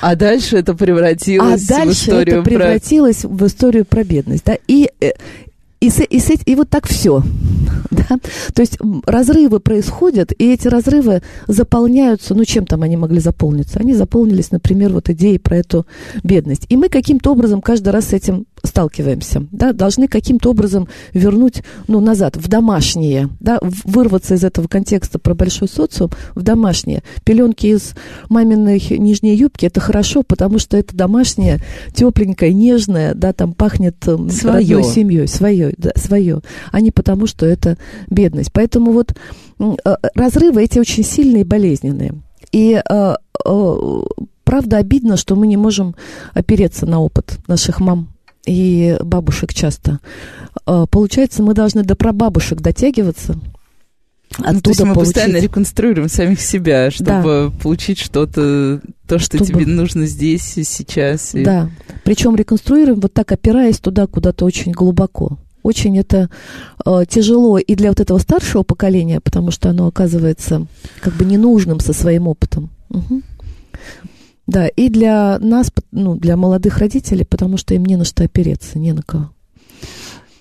[0.00, 3.28] А дальше это превратилось а дальше в историю это превратилось про...
[3.28, 4.44] в историю про бедность.
[4.46, 4.56] Да?
[4.66, 5.10] И, э,
[5.80, 7.22] и, и, и, и вот так все.
[7.90, 8.18] Да?
[8.54, 13.80] То есть разрывы происходят, и эти разрывы заполняются, ну чем там они могли заполниться?
[13.80, 15.86] Они заполнились, например, вот идеей про эту
[16.22, 16.66] бедность.
[16.68, 22.00] И мы каким-то образом каждый раз с этим сталкиваемся, да, должны каким-то образом вернуть, ну,
[22.00, 27.02] назад, в домашнее, да, вырваться из этого контекста про большой социум в домашнее.
[27.24, 27.94] Пеленки из
[28.28, 31.58] маминой нижней юбки, это хорошо, потому что это домашнее,
[31.94, 34.82] тепленькое, нежное, да, там пахнет эм, свое.
[34.82, 36.40] семьей, свое, да, свое,
[36.72, 38.52] а не потому, что это бедность.
[38.52, 39.14] Поэтому вот
[39.58, 39.74] э,
[40.14, 42.14] разрывы эти очень сильные и болезненные.
[42.52, 44.02] И э, э,
[44.44, 45.94] правда обидно, что мы не можем
[46.34, 48.08] опереться на опыт наших мам
[48.46, 50.00] и бабушек часто.
[50.66, 53.38] А, получается, мы должны до прабабушек дотягиваться.
[54.38, 55.14] Оттуда ну, то есть мы получить...
[55.14, 57.62] постоянно реконструируем самих себя, чтобы да.
[57.62, 59.64] получить что-то, то, что чтобы...
[59.64, 61.34] тебе нужно здесь и сейчас.
[61.34, 61.42] И...
[61.42, 61.68] Да,
[62.04, 65.38] причем реконструируем вот так, опираясь туда куда-то очень глубоко.
[65.62, 66.30] Очень это
[66.86, 70.66] э, тяжело и для вот этого старшего поколения, потому что оно оказывается
[71.00, 72.70] как бы ненужным со своим опытом.
[72.88, 73.22] Угу.
[74.50, 78.80] Да, и для нас, ну, для молодых родителей, потому что им не на что опереться,
[78.80, 79.30] не на кого.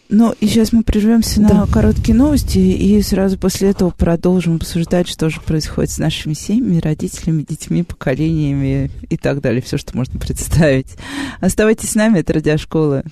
[0.10, 1.54] Ну, и сейчас мы прервемся да.
[1.54, 6.80] на короткие новости, и сразу после этого продолжим обсуждать, что же происходит с нашими семьями,
[6.80, 9.62] родителями, детьми, поколениями и так далее.
[9.62, 10.96] Все, что можно представить.
[11.40, 13.04] Оставайтесь с нами, это Радиошкола.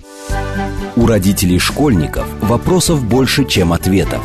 [0.96, 4.24] У родителей школьников вопросов больше, чем ответов.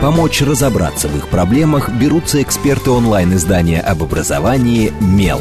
[0.00, 5.40] Помочь разобраться в их проблемах берутся эксперты онлайн-издания об образовании «Мел».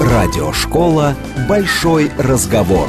[0.00, 1.14] Радиошкола
[1.46, 2.88] «Большой разговор».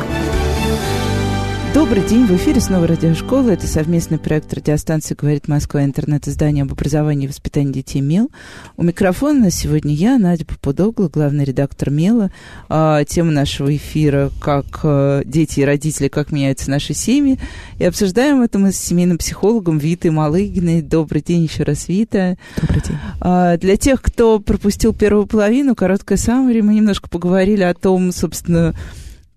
[1.75, 3.49] Добрый день, в эфире снова радиошкола.
[3.49, 8.31] Это совместный проект радиостанции «Говорит Москва», интернет-издание об образовании и воспитании детей МЕЛ.
[8.77, 12.31] У микрофона сегодня я, Надя Попудогла, главный редактор МЕЛа.
[12.69, 17.39] А, тема нашего эфира «Как а, дети и родители, как меняются наши семьи».
[17.77, 20.81] И обсуждаем это мы с семейным психологом Витой Малыгиной.
[20.81, 22.37] Добрый день еще раз, Вита.
[22.55, 22.97] Добрый день.
[23.19, 28.73] А, для тех, кто пропустил первую половину, короткая саммари, мы немножко поговорили о том, собственно,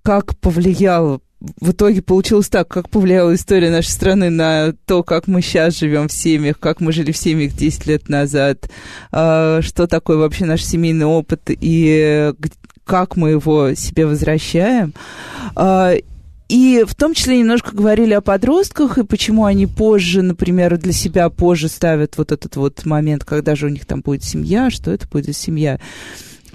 [0.04, 5.40] как повлиял в итоге получилось так, как повлияла история нашей страны на то, как мы
[5.40, 8.68] сейчас живем в семьях, как мы жили в семьях 10 лет назад,
[9.12, 12.32] а, что такое вообще наш семейный опыт и
[12.84, 14.94] как мы его себе возвращаем.
[15.54, 15.94] А,
[16.48, 21.28] и в том числе немножко говорили о подростках и почему они позже, например, для себя
[21.28, 25.06] позже ставят вот этот вот момент, когда же у них там будет семья, что это
[25.06, 25.78] будет семья.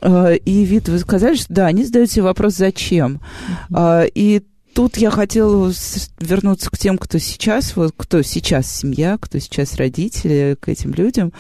[0.02, 3.22] А, и вид, вы сказали, что да, они задают себе вопрос, зачем.
[3.70, 4.12] Mm-hmm.
[4.16, 5.72] И тут я хотела
[6.20, 11.32] вернуться к тем, кто сейчас, вот кто сейчас семья, кто сейчас родители, к этим людям.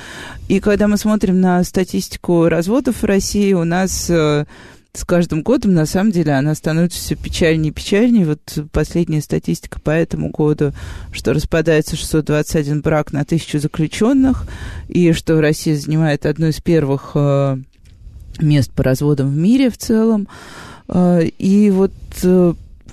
[0.47, 4.45] И когда мы смотрим на статистику разводов в России, у нас э,
[4.93, 8.27] с каждым годом, на самом деле, она становится все печальнее и печальнее.
[8.27, 10.71] Вот последняя статистика по этому году,
[11.11, 14.45] что распадается 621 брак на тысячу заключенных,
[14.87, 17.57] и что Россия занимает одно из первых э,
[18.39, 20.27] мест по разводам в мире в целом.
[20.87, 21.93] Э, и вот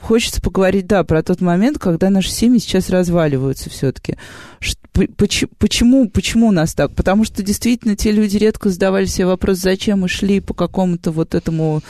[0.01, 4.17] хочется поговорить, да, про тот момент, когда наши семьи сейчас разваливаются все-таки.
[5.17, 6.93] Почему, почему у нас так?
[6.93, 11.35] Потому что действительно те люди редко задавали себе вопрос, зачем мы шли по какому-то вот
[11.35, 11.83] этому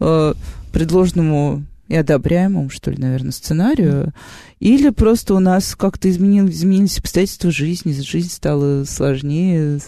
[0.00, 0.34] э,
[0.72, 4.12] предложенному и одобряемому, что ли, наверное, сценарию,
[4.60, 9.80] или просто у нас как-то изменились, изменились обстоятельства жизни, жизнь стала сложнее,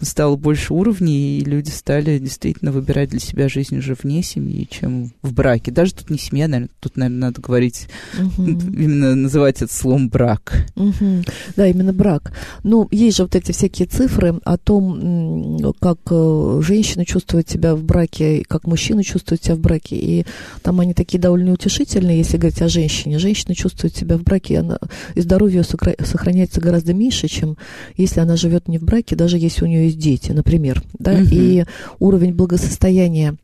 [0.00, 5.12] стало больше уровней, и люди стали действительно выбирать для себя жизнь уже вне семьи, чем
[5.22, 5.70] в браке.
[5.70, 8.42] Даже тут не семья, наверное, тут, наверное, надо говорить, угу.
[8.46, 10.66] именно называть это словом брак.
[10.76, 11.24] Угу.
[11.56, 12.32] Да, именно брак.
[12.62, 17.82] Ну, есть же вот эти всякие цифры о том, как э, женщина чувствует себя в
[17.82, 19.96] браке, как мужчина чувствует себя в браке.
[19.96, 20.26] И
[20.62, 23.18] там они такие довольно утешительные, если говорить о женщине.
[23.18, 24.78] Женщина чувствует себя в браке, она,
[25.14, 27.56] и здоровье сохраняется гораздо меньше, чем
[27.96, 31.28] если она живет не в браке, даже если у нее есть дети, например, да, угу.
[31.30, 31.64] и
[31.98, 33.36] уровень благосостояния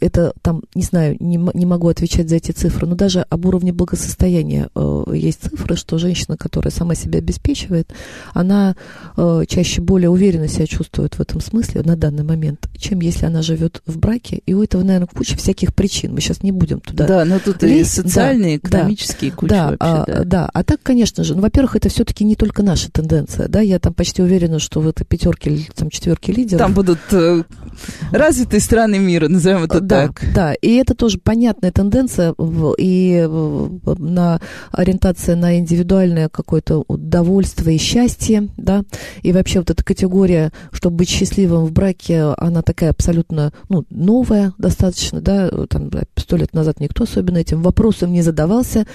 [0.00, 3.72] это там, не знаю, не, не могу отвечать за эти цифры, но даже об уровне
[3.72, 7.92] благосостояния э, есть цифры, что женщина, которая сама себя обеспечивает,
[8.34, 8.74] она
[9.16, 13.42] э, чаще более уверенно себя чувствует в этом смысле на данный момент, чем если она
[13.42, 14.42] живет в браке.
[14.46, 16.12] И у этого, наверное, куча всяких причин.
[16.12, 17.06] Мы сейчас не будем туда.
[17.06, 17.98] Да, но тут лезть.
[17.98, 19.76] и социальные, да, экономические да, куча да, вообще.
[19.80, 20.24] А, да.
[20.24, 23.78] да, а так, конечно же, ну, во-первых, это все-таки не только наша тенденция, да, я
[23.78, 26.58] там почти уверена, что в этой пятерке, там четверке лидеров.
[26.58, 27.44] Там будут э,
[28.10, 30.22] развитые страны мира, назовем это да, так.
[30.34, 32.34] Да, и это тоже понятная тенденция
[32.78, 33.26] и
[33.98, 34.40] на
[34.72, 38.82] ориентация на индивидуальное какое-то удовольствие и счастье, да,
[39.22, 44.52] и вообще вот эта категория, чтобы быть счастливым в браке, она такая абсолютно, ну, новая
[44.58, 48.86] достаточно, да, там сто лет назад никто особенно этим вопросом не задавался,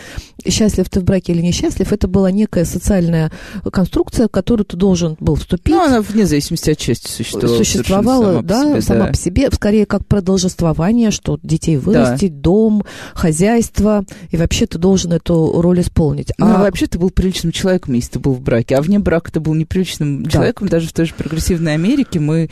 [0.45, 3.31] счастлив ты в браке или несчастлив, это была некая социальная
[3.71, 5.73] конструкция, в которую ты должен был вступить.
[5.73, 7.57] Ну, она вне зависимости от части существовала.
[7.57, 9.11] Существовала, да, себе, сама да.
[9.11, 12.41] по себе, скорее как продолжество существование, что детей вырастить, да.
[12.41, 16.31] дом, хозяйство, и вообще ты должен эту роль исполнить.
[16.37, 19.31] Ну, а вообще ты был приличным человеком, если ты был в браке, а вне брака
[19.31, 20.29] ты был неприличным да.
[20.29, 22.19] человеком, даже в той же прогрессивной Америке.
[22.19, 22.49] Мы,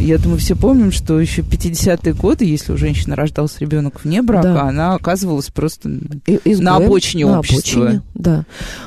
[0.00, 4.54] я думаю, все помним, что еще 50-е годы, если у женщины рождался ребенок вне брака,
[4.54, 4.62] да.
[4.62, 5.88] она оказывалась просто
[6.26, 7.82] Изгоем, на обочине на общества.
[7.82, 8.44] Обочине, да,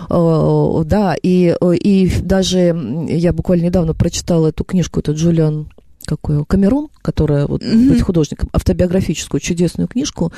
[0.09, 5.67] да, и, и даже я буквально недавно прочитала эту книжку, это Джулиан
[6.05, 7.89] какой Камерун, которая вот mm-hmm.
[7.89, 10.31] быть художником, автобиографическую чудесную книжку,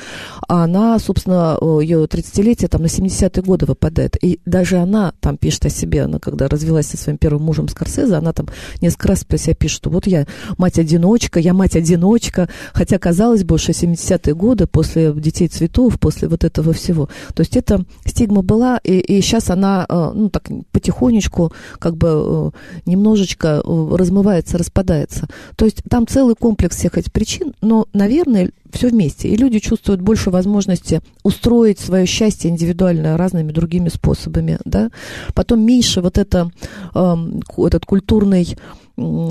[0.48, 4.16] она, собственно, ее 30-летие там на 70-е годы выпадает.
[4.22, 8.14] И даже она там пишет о себе, она когда развелась со своим первым мужем Скорсезе,
[8.14, 8.48] она там
[8.80, 10.26] несколько раз про себя пишет, что вот я
[10.58, 16.72] мать-одиночка, я мать-одиночка, хотя, казалось бы, уже 70-е годы, после «Детей цветов», после вот этого
[16.72, 17.08] всего.
[17.34, 22.52] То есть эта стигма была, и, и сейчас она, э, ну, так потихонечку, как бы
[22.54, 25.28] э, немножечко э, размывается, распадается.
[25.56, 29.28] То есть там целый комплекс всех этих причин, но, наверное, все вместе.
[29.28, 34.58] И люди чувствуют больше возможности устроить свое счастье индивидуально разными другими способами.
[34.64, 34.90] Да?
[35.34, 36.50] Потом меньше вот это,
[36.94, 37.16] э,
[37.58, 38.56] этот культурный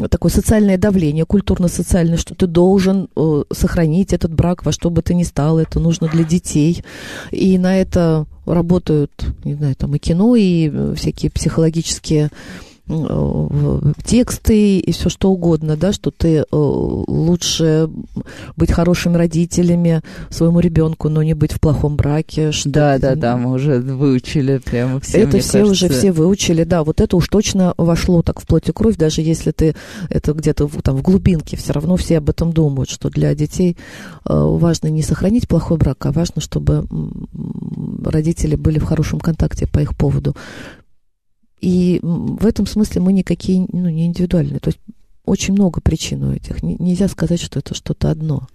[0.10, 5.14] такое социальное давление, культурно-социальное, что ты должен э, сохранить этот брак во что бы то
[5.14, 6.84] ни стало, это нужно для детей.
[7.32, 12.30] И на это работают, не знаю, там и кино, и э, всякие психологические
[14.04, 17.90] тексты и все что угодно, да, что ты лучше
[18.58, 22.52] быть хорошими родителями своему ребенку, но не быть в плохом браке.
[22.52, 25.20] Что да, да, да, мы уже выучили прямо все.
[25.20, 25.86] Это все кажется.
[25.86, 29.22] уже все выучили, да, вот это уж точно вошло так в плоть и кровь, даже
[29.22, 29.76] если ты
[30.10, 33.78] это где-то там в глубинке, все равно все об этом думают, что для детей
[34.26, 36.86] важно не сохранить плохой брак, а важно, чтобы
[38.04, 40.36] родители были в хорошем контакте по их поводу.
[41.64, 44.60] И в этом смысле мы никакие, ну, не индивидуальные.
[44.60, 44.80] То есть
[45.24, 46.62] очень много причин у этих.
[46.62, 48.50] Нельзя сказать, что это что-то одно.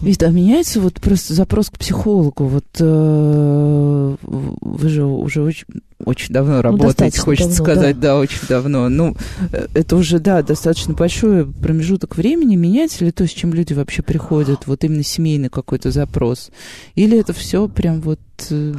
[0.00, 2.46] Ведь а меняется вот просто запрос к психологу.
[2.46, 5.66] Вот э, вы же уже очень,
[6.02, 8.14] очень давно ну, работаете, хочется давно, сказать, да.
[8.14, 8.88] да, очень давно.
[8.88, 9.14] Ну,
[9.52, 12.56] э, это уже, да, достаточно большой промежуток времени.
[12.56, 14.66] Меняется ли то, с чем люди вообще приходят?
[14.66, 16.50] Вот именно семейный какой-то запрос?
[16.94, 18.20] Или это все прям вот...
[18.48, 18.74] Э...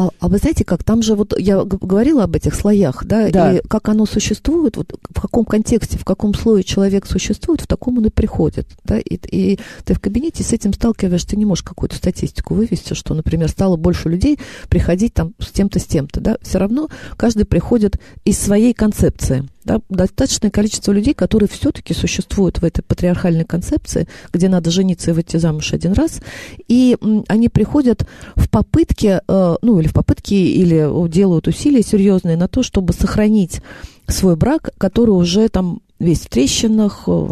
[0.00, 3.58] А, а вы знаете как, там же вот я говорила об этих слоях, да, да,
[3.58, 7.98] и как оно существует, вот в каком контексте, в каком слое человек существует, в таком
[7.98, 11.64] он и приходит, да, и, и ты в кабинете с этим сталкиваешься, ты не можешь
[11.64, 14.38] какую-то статистику вывести, что, например, стало больше людей
[14.70, 19.80] приходить там с тем-то, с тем-то, да, все равно каждый приходит из своей концепции, да,
[19.88, 25.36] достаточное количество людей, которые все-таки существуют в этой патриархальной концепции, где надо жениться и выйти
[25.36, 26.20] замуж один раз,
[26.68, 26.96] и
[27.28, 32.62] они приходят в попытке, э, ну или в попытке, или делают усилия серьезные на то,
[32.62, 33.60] чтобы сохранить
[34.06, 37.28] свой брак, который уже там весь в трещинах, э,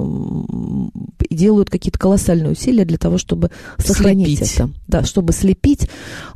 [1.28, 4.54] и делают какие-то колоссальные усилия для того, чтобы сохранить слепить.
[4.54, 4.70] это.
[4.86, 5.88] Да, чтобы слепить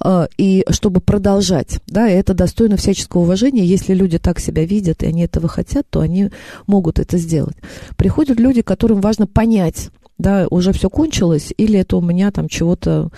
[0.05, 1.79] э, и чтобы продолжать.
[1.87, 3.64] Да, и это достойно всяческого уважения.
[3.64, 6.31] Если люди так себя видят, и они этого хотят, то они
[6.66, 7.57] могут это сделать.
[7.97, 13.11] Приходят люди, которым важно понять, да, уже все кончилось, или это у меня там чего-то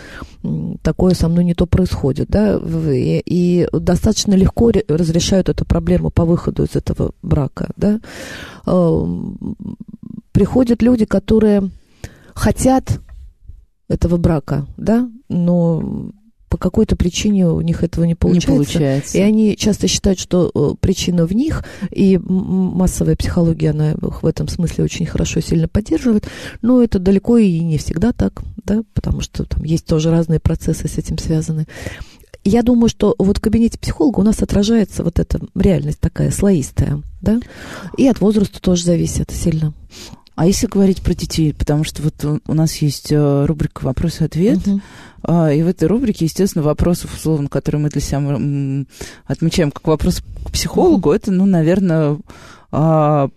[0.82, 6.24] такое со мной не то происходит, да, и, и достаточно легко разрешают эту проблему по
[6.24, 8.00] выходу из этого брака, да.
[10.32, 11.70] Приходят люди, которые
[12.34, 13.00] хотят
[13.88, 16.10] этого брака, да, но
[16.54, 18.50] по какой-то причине у них этого не получается.
[18.50, 19.18] Не получается.
[19.18, 24.26] И они часто считают, что э, причина в них, и массовая психология, она их в
[24.26, 26.28] этом смысле очень хорошо, сильно поддерживает,
[26.62, 30.86] но это далеко и не всегда так, да, потому что там есть тоже разные процессы
[30.86, 31.66] с этим связаны.
[32.44, 37.02] Я думаю, что вот в кабинете психолога у нас отражается вот эта реальность такая слоистая,
[37.20, 37.40] да,
[37.98, 39.74] и от возраста тоже зависит сильно.
[40.34, 44.58] А если говорить про детей, потому что вот у нас есть э, рубрика «Вопрос-ответ»,
[45.22, 45.56] uh-huh.
[45.56, 48.18] и в этой рубрике, естественно, вопросов, условно, которые мы для себя
[49.26, 51.16] отмечаем как вопрос к психологу, uh-huh.
[51.16, 52.18] это, ну, наверное,
[52.72, 53.28] а,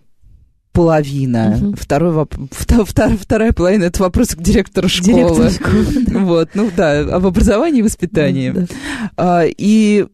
[0.72, 1.58] половина.
[1.60, 1.76] Угу.
[1.76, 2.34] Второй воп...
[2.50, 5.14] вторая, вторая половина это вопрос к директору школы.
[5.14, 6.24] Директору школы.
[6.24, 8.66] Вот, ну да, об образовании и воспитании.
[9.16, 10.06] А, и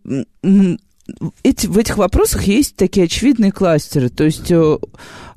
[1.43, 4.09] эти, в этих вопросах есть такие очевидные кластеры.
[4.09, 4.79] То есть э,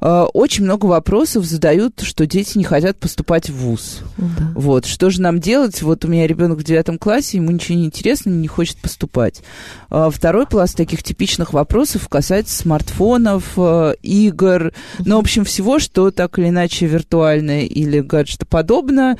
[0.01, 3.99] э, очень много вопросов задают, что дети не хотят поступать в ВУЗ.
[4.17, 4.51] Да.
[4.56, 5.82] Вот, что же нам делать?
[5.82, 9.41] Вот у меня ребенок в девятом классе, ему ничего не интересно, не хочет поступать.
[9.89, 16.12] Э, второй пласт таких типичных вопросов касается смартфонов, э, игр, ну, в общем, всего, что
[16.12, 19.17] так или иначе виртуальное или гаджетоподобно.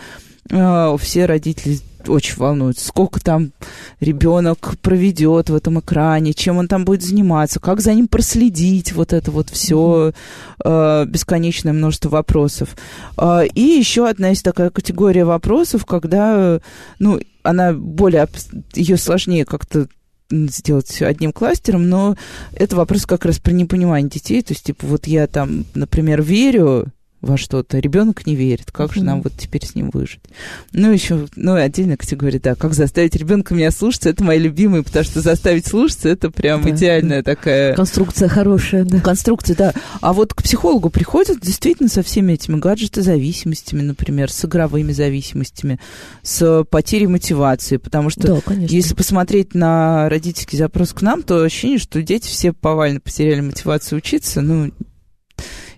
[0.50, 3.52] Э, все родители очень волнует, сколько там
[4.00, 9.14] ребенок проведет в этом экране, чем он там будет заниматься, как за ним проследить, вот
[9.14, 10.14] это вот все
[10.64, 12.76] э, бесконечное множество вопросов.
[13.18, 16.60] Э, и еще одна есть такая категория вопросов, когда,
[17.00, 18.28] ну, она более,
[18.74, 19.88] ее сложнее как-то
[20.30, 22.16] сделать одним кластером, но
[22.54, 24.42] это вопрос как раз про непонимание детей.
[24.42, 26.88] То есть, типа, вот я там, например, верю,
[27.28, 27.80] во что-то.
[27.80, 28.72] Ребенок не верит.
[28.72, 30.22] Как же нам вот теперь с ним выжить?
[30.72, 35.06] Ну, еще, ну, отдельная категория, да, как заставить ребенка меня слушаться, это мои любимые, потому
[35.06, 37.76] что заставить слушаться, это прям да, идеальная такая...
[37.76, 39.00] Конструкция хорошая, да.
[39.00, 39.74] Конструкция, да.
[40.02, 45.80] А вот к психологу приходят действительно со всеми этими гаджеты-зависимостями, например, с игровыми зависимостями,
[46.22, 51.80] с потерей мотивации, потому что да, если посмотреть на родительский запрос к нам, то ощущение,
[51.80, 54.72] что дети все повально потеряли мотивацию учиться, ну,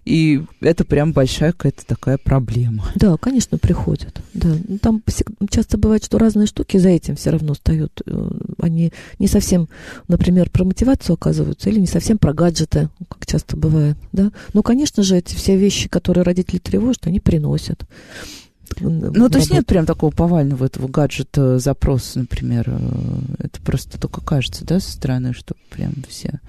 [0.09, 2.91] и это прям большая какая-то такая проблема.
[2.95, 4.21] Да, конечно, приходят.
[4.33, 4.49] Да.
[4.67, 5.03] Ну, там
[5.51, 8.01] часто бывает, что разные штуки за этим все равно встают.
[8.07, 9.69] Э, они не совсем,
[10.07, 13.97] например, про мотивацию оказываются, или не совсем про гаджеты, как часто бывает.
[14.11, 14.31] Да?
[14.53, 17.85] Но, конечно же, эти все вещи, которые родители тревожат, они приносят.
[18.79, 22.65] Ну, то есть нет прям такого повального этого гаджета запроса, например.
[22.67, 22.79] Э,
[23.37, 26.39] это просто только кажется, да, со стороны, что прям все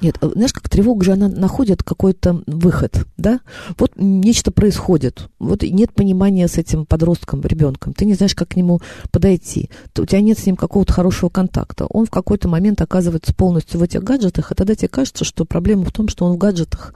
[0.00, 3.40] Нет, э, знаешь, как тревога же, она находит какой-то выход, да?
[3.78, 8.56] Вот нечто происходит, вот нет понимания с этим подростком, ребенком, ты не знаешь, как к
[8.56, 8.80] нему
[9.10, 13.80] подойти, у тебя нет с ним какого-то хорошего контакта, он в какой-то момент оказывается полностью
[13.80, 16.94] в этих гаджетах, и тогда тебе кажется, что проблема в том, что он в гаджетах,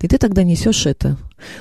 [0.00, 1.16] и ты тогда несешь это.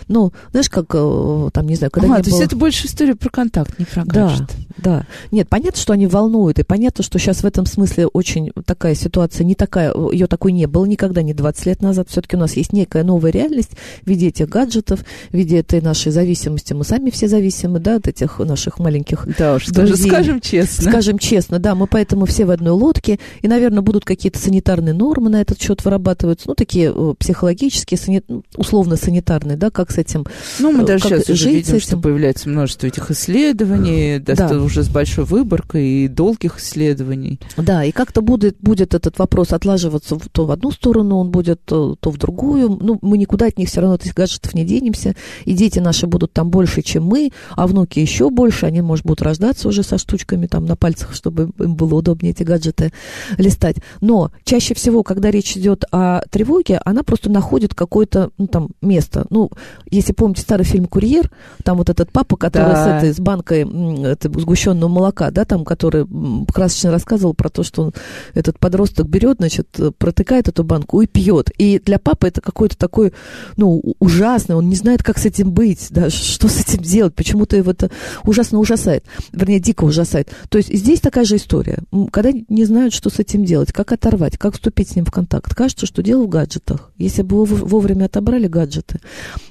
[0.07, 2.39] Ну, знаешь, как э, там, не знаю, когда ага, не то было...
[2.39, 4.51] есть это больше история про контакт, не про Да, гаджет.
[4.77, 5.05] да.
[5.31, 9.45] Нет, понятно, что они волнуют, и понятно, что сейчас в этом смысле очень такая ситуация,
[9.45, 12.09] не такая, ее такой не было никогда, не 20 лет назад.
[12.09, 13.71] Все-таки у нас есть некая новая реальность
[14.03, 15.01] в виде этих гаджетов,
[15.31, 16.73] в виде этой нашей зависимости.
[16.73, 20.89] Мы сами все зависимы, да, от этих наших маленьких Да уж, даже скажем честно.
[20.89, 25.29] Скажем честно, да, мы поэтому все в одной лодке, и, наверное, будут какие-то санитарные нормы
[25.29, 28.23] на этот счет вырабатываться, ну, такие э, психологические, сани-
[28.55, 30.25] условно-санитарные, да, как с этим
[30.59, 34.49] Ну, мы э, даже сейчас уже видим, что появляется множество этих исследований, Да.
[34.61, 37.39] уже с большой выборкой и долгих исследований.
[37.57, 41.95] Да, и как-то будет, будет этот вопрос отлаживаться то в одну сторону, он будет то,
[41.99, 42.77] то в другую.
[42.81, 45.15] Ну, мы никуда от них все равно, от этих гаджетов не денемся.
[45.45, 48.65] И дети наши будут там больше, чем мы, а внуки еще больше.
[48.65, 52.43] Они, может, будут рождаться уже со штучками там на пальцах, чтобы им было удобнее эти
[52.43, 52.91] гаджеты
[53.37, 53.77] листать.
[54.01, 59.25] Но чаще всего, когда речь идет о тревоге, она просто находит какое-то, ну, там, место.
[59.31, 59.49] Ну,
[59.89, 61.31] если помните старый фильм «Курьер»,
[61.63, 62.83] там вот этот папа, который Да.
[62.83, 63.67] с этой, с банкой
[64.03, 66.05] это, сгущенного молока, да, там, который
[66.53, 67.93] красочно рассказывал про то, что он,
[68.35, 71.49] этот подросток берет, значит, э, протыкает эту банку и пьет.
[71.57, 73.13] И для папы это какой-то такой,
[73.55, 77.57] ну, ужасный, он не знает, как с этим быть, да, что с этим делать, почему-то
[77.57, 77.89] его это
[78.25, 80.29] ужасно ужасает, вернее, дико ужасает.
[80.49, 81.79] То есть здесь такая же история.
[82.11, 85.55] Когда не знают, что с этим делать, как оторвать, как вступить с ним в контакт.
[85.55, 86.91] Кажется, что дело в гаджетах.
[86.97, 88.99] Если бы вы вовремя отобрали гаджеты,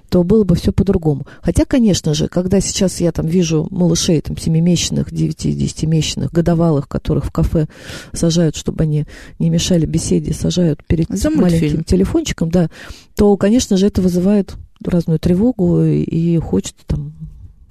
[0.09, 1.27] то было бы все по-другому.
[1.43, 7.33] Хотя, конечно же, когда сейчас я там вижу малышей, там, семимесячных, девяти-десятимесячных, годовалых, которых в
[7.33, 7.67] кафе
[8.13, 9.07] сажают, чтобы они
[9.39, 11.85] не мешали беседе, сажают перед За маленьким мультфильм.
[11.85, 12.71] телефончиком, да,
[13.17, 17.13] то, конечно же, это вызывает разную тревогу и хочется там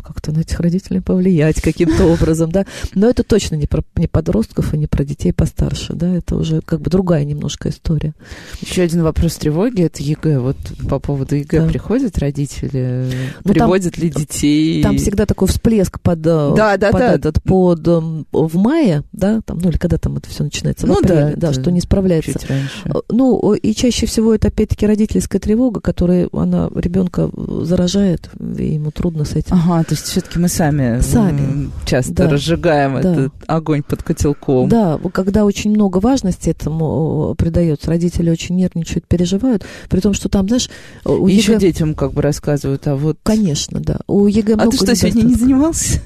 [0.06, 2.66] как-то на этих родителей повлиять каким-то образом, да.
[2.94, 6.62] Но это точно не про не подростков и не про детей постарше, да, это уже
[6.62, 8.14] как бы другая немножко история.
[8.62, 10.40] Еще один вопрос тревоги– это ЕГЭ.
[10.40, 10.58] Вот
[10.90, 11.68] по поводу ЕГЭ Да.
[11.68, 13.10] приходят родители,
[13.44, 14.84] Ну, там- приводят ли детей?
[14.84, 17.14] Там всегда такой всплеск под, э, Да, да, под да.
[17.14, 20.90] этот, под эм, в мае, да, там, ну или когда там это все начинается, в
[20.90, 22.40] Ну да, апреле, да, это что не справляется.
[22.48, 22.70] раньше.
[22.86, 27.30] Э, Ну, и чаще всего это опять-таки родительская тревога, которая она ребенка
[27.64, 29.56] заражает, и ему трудно с этим.
[29.56, 31.70] Ага, то есть все-таки мы сами, Сами.
[31.86, 32.30] часто Да.
[32.30, 33.14] разжигаем Да.
[33.14, 34.70] этот огонь под котелком.
[34.70, 40.30] Да, когда очень много важности этому э, придается, родители очень нервничают, переживают, при том, что
[40.30, 40.70] там, знаешь,
[41.06, 41.60] э, у Еще ЕГЭ...
[41.60, 43.18] детям как бы рассказывают, а вот...
[43.24, 44.00] Конечно, да.
[44.08, 46.00] У ЕГЭ А много ты что, сегодня не занимался?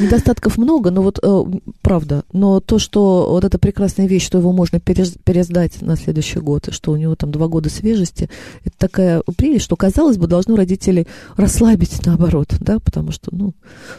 [0.00, 1.44] Недостатков много, но вот э,
[1.80, 2.24] правда.
[2.32, 6.68] Но то, что вот эта прекрасная вещь, что его можно перес- пересдать на следующий год,
[6.68, 8.28] и что у него там два года свежести,
[8.64, 11.06] это такая прелесть, что, казалось бы, должно родителей
[11.36, 13.54] расслабить наоборот, да, потому что, ну,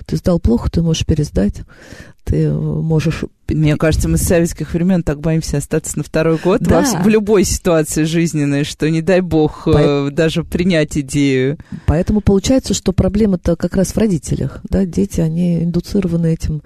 [0.06, 1.62] ты сдал плохо, ты можешь пересдать,
[2.28, 3.24] ты э, можешь...
[3.48, 6.82] Мне кажется, мы с советских времен так боимся остаться на второй год Да.
[6.82, 11.58] во в любой ситуации жизненной, что не дай бог э, даже принять идею.
[11.86, 16.62] Поэтому получается, что проблема-то как раз в родителях, да, дети, они индуцированы этим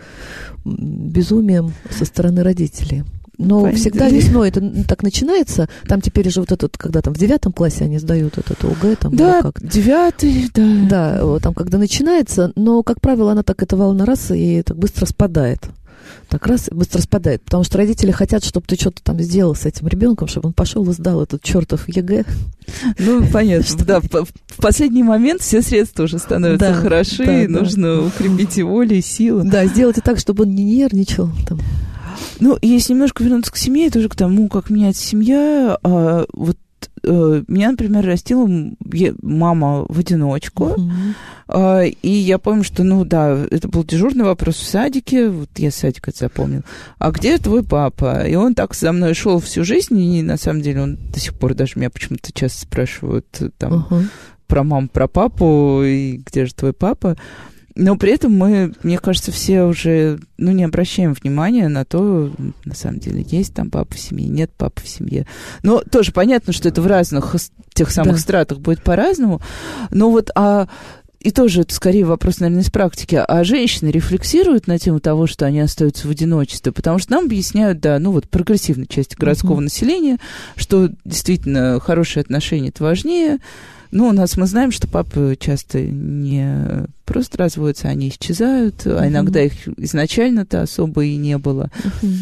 [0.66, 3.04] безумием со стороны родителей.
[3.42, 3.80] Но Понятно.
[3.80, 5.68] всегда весной это так начинается.
[5.88, 9.16] Там теперь же вот этот, когда там в девятом классе они сдают этот ОГЭ, там,
[9.16, 10.62] Да, как девятый, да.
[10.90, 14.78] Да, вот там, когда начинается, но, как правило, она так эта волна раз и так
[14.78, 15.62] быстро спадает.
[16.30, 17.42] Так раз и быстро спадает.
[17.42, 20.90] Потому что родители хотят, чтобы ты что-то там сделал с этим ребенком, чтобы он пошел
[20.90, 22.26] и сдал этот чертов ЕГЭ.
[23.00, 23.86] Ну, понятно.
[23.86, 27.60] Да, в, последний момент все средства уже становятся Да, хороши, да, и да.
[27.60, 29.44] нужно укрепить и волю, и силу.
[29.44, 31.30] Да, сделайте так, чтобы он не нервничал.
[31.48, 31.60] Там.
[32.40, 36.58] Ну, если немножко вернуться к семье, тоже к тому, как меняется семья, а, вот
[37.04, 38.48] э, меня, например, растила
[39.22, 40.76] мама в одиночку.
[41.48, 45.72] А, И я помню, что, ну да, это был дежурный вопрос в садике, вот я
[45.72, 46.62] садик это запомнил.
[46.98, 48.26] А где твой папа?
[48.28, 51.34] И он так за мной шел всю жизнь, и на самом деле он до сих
[51.34, 54.04] пор даже меня почему-то часто спрашивают э, там Ага.
[54.48, 57.16] про маму, про папу, и где же твой папа?
[57.76, 62.32] Но при этом мы, мне кажется, все уже, ну, не обращаем внимания на то,
[62.66, 65.26] на самом деле, есть там папа в семье, нет папы в семье.
[65.64, 67.36] Но тоже понятно, что это в разных
[67.74, 68.20] тех самых Да.
[68.22, 69.42] стратах будет по-разному.
[69.90, 70.68] Но вот, а
[71.22, 73.16] и тоже это скорее вопрос, наверное, из практики.
[73.16, 76.72] А женщины рефлексируют на тему того, что они остаются в одиночестве?
[76.72, 79.66] Потому что нам объясняют, да, ну вот прогрессивной части городского Мгм.
[79.66, 80.18] населения,
[80.56, 83.38] что действительно хорошие отношения это важнее.
[83.92, 89.42] Ну, у нас мы знаем, что папы часто не просто разводятся, они исчезают, а иногда
[89.42, 91.70] их изначально-то особо и не было.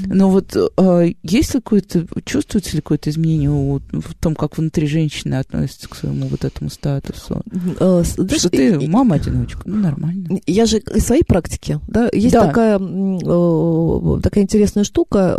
[0.06, 5.36] Но вот а, есть ли какое-то, чувствуется ли какое-то изменение в том, как внутри женщины
[5.36, 7.42] относятся к своему вот этому статусу?
[7.80, 10.40] А, что ты мама-одиночка, ну, нормально.
[10.46, 12.48] Я же из своей практики, да, есть да.
[12.48, 15.38] такая, такая интересная штука,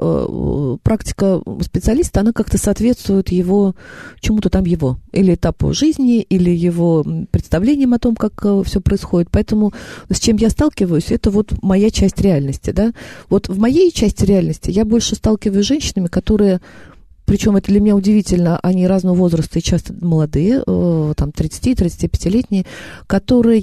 [0.83, 3.75] практика специалиста, она как-то соответствует его,
[4.21, 9.31] чему-то там его, или этапу жизни, или его представлениям о том, как э, все происходит.
[9.41, 9.73] Поэтому
[10.11, 12.93] с чем я сталкиваюсь, это вот моя часть реальности, да.
[13.31, 16.61] Вот в моей части реальности я больше сталкиваюсь с женщинами, которые
[17.25, 22.67] причем это для меня удивительно, они разного возраста и часто молодые, э, там 30-35-летние,
[23.07, 23.61] которые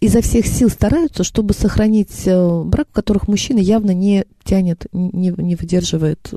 [0.00, 5.34] изо всех сил стараются, чтобы сохранить э, брак, в которых мужчина явно не тянет, не,
[5.36, 6.32] не выдерживает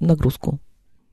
[0.00, 0.58] нагрузку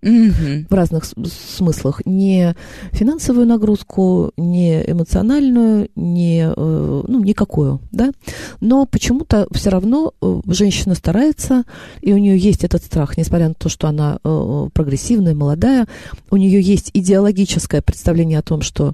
[0.03, 2.01] в разных смыслах.
[2.05, 2.55] Не
[2.91, 8.11] финансовую нагрузку, не эмоциональную, не, э, ну, никакую, да.
[8.59, 11.63] Но почему-то все равно э, женщина старается,
[12.01, 15.87] и у нее есть этот страх, несмотря на то, что она э, прогрессивная, молодая,
[16.31, 18.93] у нее есть идеологическое представление о том, что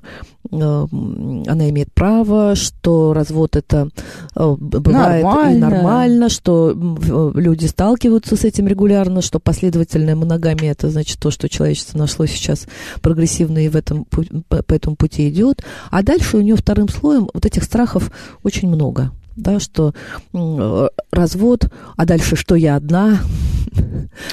[0.52, 3.90] она имеет право, что развод это
[4.36, 5.56] бывает нормально.
[5.56, 6.72] и нормально, что
[7.36, 12.68] люди сталкиваются с этим регулярно, что последовательная моногамия это значит то, что человечество нашло сейчас
[13.02, 15.64] прогрессивно и в этом, по этому пути идет.
[15.92, 18.12] А дальше у нее вторым слоем вот этих страхов
[18.44, 19.12] очень много
[19.42, 19.94] да, что
[20.34, 23.20] э, развод, а дальше что я одна.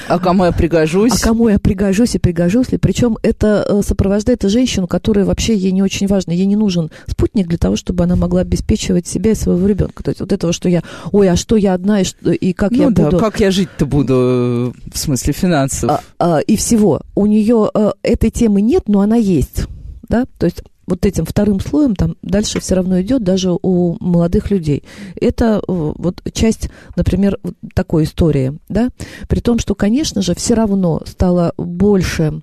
[0.08, 1.12] А кому я пригожусь?
[1.12, 2.78] А кому я пригожусь и пригожусь ли?
[2.78, 6.32] Причем это э, сопровождает женщину, которая вообще ей не очень важна.
[6.32, 10.02] Ей не нужен спутник для того, чтобы она могла обеспечивать себя и своего ребенка.
[10.02, 10.82] То есть вот этого, что я,
[11.12, 13.18] ой, а что я одна и, что, и как ну, я да, буду...
[13.18, 15.90] как я жить-то буду э, в смысле финансов?
[15.90, 17.02] А, а, и всего.
[17.14, 19.66] У нее а, этой темы нет, но она есть.
[20.08, 20.24] Да?
[20.38, 24.84] То есть вот этим вторым слоем там дальше все равно идет даже у молодых людей.
[25.20, 27.38] Это э, вот часть, например,
[27.74, 28.90] такой истории, да,
[29.28, 32.42] при том, что, конечно же, все равно стало больше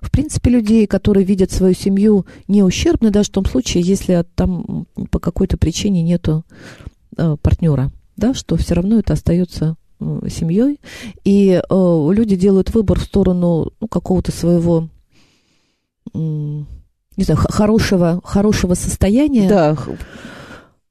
[0.00, 4.86] в принципе, людей, которые видят свою семью не ущербной, даже в том случае, если там
[5.10, 6.44] по какой-то причине нету
[7.16, 9.76] э, партнера, да, что все равно это остается
[10.28, 10.78] семьей,
[11.24, 14.88] и э, люди делают выбор в сторону ну, какого-то своего
[17.16, 19.48] не знаю, хорошего, хорошего состояния.
[19.48, 19.76] Да,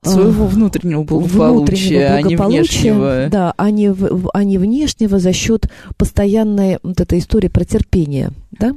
[0.06, 3.28] своего внутреннего благополучия, внутреннего благополучия, а не внешнего.
[3.32, 3.94] Да, а не,
[4.34, 8.76] а не внешнего за счет постоянной вот этой истории про терпение, да?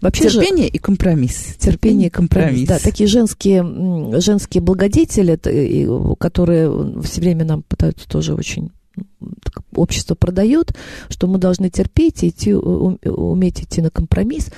[0.00, 1.54] Вообще терпение же, и компромисс.
[1.58, 2.66] Терпение и компромисс.
[2.68, 5.38] Да, такие женские, женские благодетели,
[6.18, 8.72] которые все время нам пытаются тоже очень
[9.76, 10.74] общество продает,
[11.08, 14.50] что мы должны терпеть идти, уметь идти на компромисс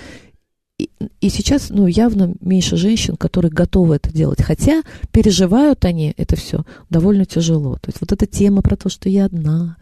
[1.21, 4.43] и, сейчас, ну, явно меньше женщин, которые готовы это делать.
[4.43, 7.75] Хотя переживают они это все довольно тяжело.
[7.75, 9.77] То есть вот эта тема про то, что я одна,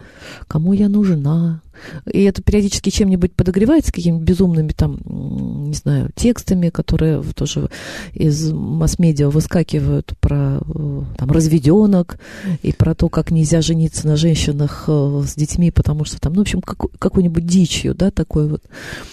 [0.47, 1.63] кому я нужна,
[2.11, 7.69] и это периодически чем-нибудь подогревается, какими-то безумными там, не знаю, текстами, которые тоже
[8.13, 12.19] из масс-медиа выскакивают про э, там разведенок
[12.63, 16.41] и про то, как нельзя жениться на женщинах э, с детьми, потому что там, ну,
[16.41, 18.63] в общем, как, какой-нибудь дичью, да, такой вот.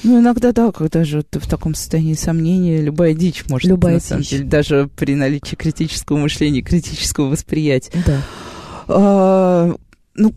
[0.03, 3.99] Ну, иногда, да, когда же ты в таком состоянии сомнения, любая дичь может любая на
[3.99, 4.07] дичь.
[4.07, 7.91] самом деле, даже при наличии критического мышления, критического восприятия.
[8.05, 8.21] Да.
[8.87, 9.75] А,
[10.15, 10.33] ну,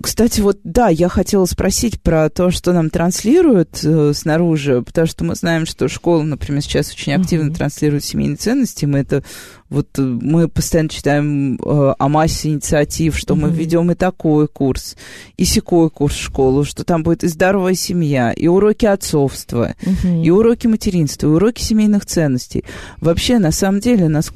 [0.00, 5.24] кстати, вот да, я хотела спросить про то, что нам транслируют э, снаружи, потому что
[5.24, 7.56] мы знаем, что школа, например, сейчас очень активно uh-huh.
[7.56, 8.84] транслирует семейные ценности.
[8.84, 9.24] Мы это
[9.68, 13.38] вот э, мы постоянно читаем э, о массе инициатив, что uh-huh.
[13.38, 14.96] мы ведем и такой курс,
[15.36, 20.22] и секой курс в школу, что там будет и здоровая семья, и уроки отцовства, uh-huh.
[20.22, 22.64] и уроки материнства, и уроки семейных ценностей.
[23.00, 24.32] Вообще, на самом деле, нас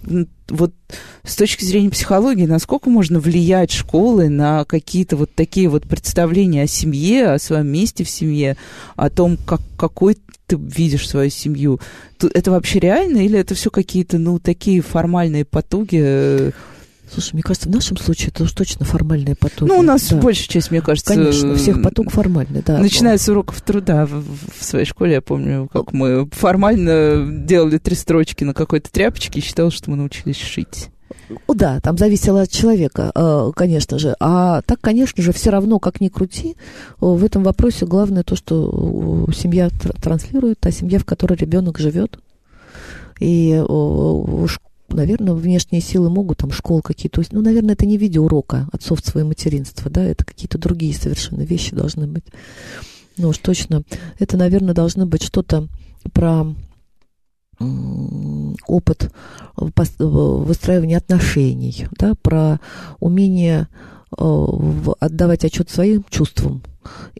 [0.50, 0.72] вот
[1.22, 6.66] с точки зрения психологии, насколько можно влиять школы на какие-то вот такие вот представления о
[6.66, 8.56] семье, о своем месте в семье,
[8.96, 10.16] о том, как, какой
[10.50, 11.80] ты видишь свою семью.
[12.20, 16.52] Это вообще реально или это все какие-то, ну, такие формальные потуги?
[17.12, 19.68] Слушай, мне кажется, в нашем случае это уж точно формальные потуги.
[19.68, 20.16] Ну, у нас да.
[20.16, 21.14] большая часть, мне кажется...
[21.14, 22.78] Конечно, всех потуг формальный, да.
[22.78, 24.22] Начинается с уроков труда в,
[24.58, 29.42] в своей школе, я помню, как мы формально делали три строчки на какой-то тряпочке и
[29.42, 30.90] считал, что мы научились шить.
[31.48, 34.16] Да, там зависело от человека, э, конечно же.
[34.20, 36.56] А так, конечно же, все равно, как ни крути,
[36.98, 39.70] в этом вопросе главное то, что семья
[40.02, 42.18] транслирует, та семья, в которой ребенок живет.
[43.20, 43.62] И
[44.88, 49.90] наверное, внешние силы могут, там, школ какие-то, ну, наверное, это не видеоурока отцовства и материнства,
[49.90, 52.24] да, это какие-то другие совершенно вещи должны быть.
[53.16, 53.82] Ну уж точно,
[54.18, 55.68] это, наверное, должно быть что-то
[56.12, 56.46] про
[58.66, 59.12] опыт
[59.98, 62.60] выстраивания отношений, да, про
[62.98, 63.68] умение
[64.10, 66.62] отдавать отчет своим чувствам,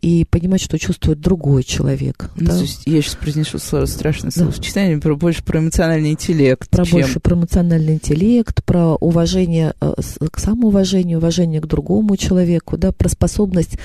[0.01, 2.31] и понимать, что чувствует другой человек.
[2.37, 2.55] Ну, да?
[2.55, 5.03] то есть я сейчас произнесу слово, страшное словосочетание, да.
[5.03, 6.69] про, больше про эмоциональный интеллект.
[6.71, 7.01] Про чем...
[7.01, 9.93] больше про эмоциональный интеллект, про уважение э,
[10.33, 13.79] к самоуважению, уважение к другому человеку, да, про способность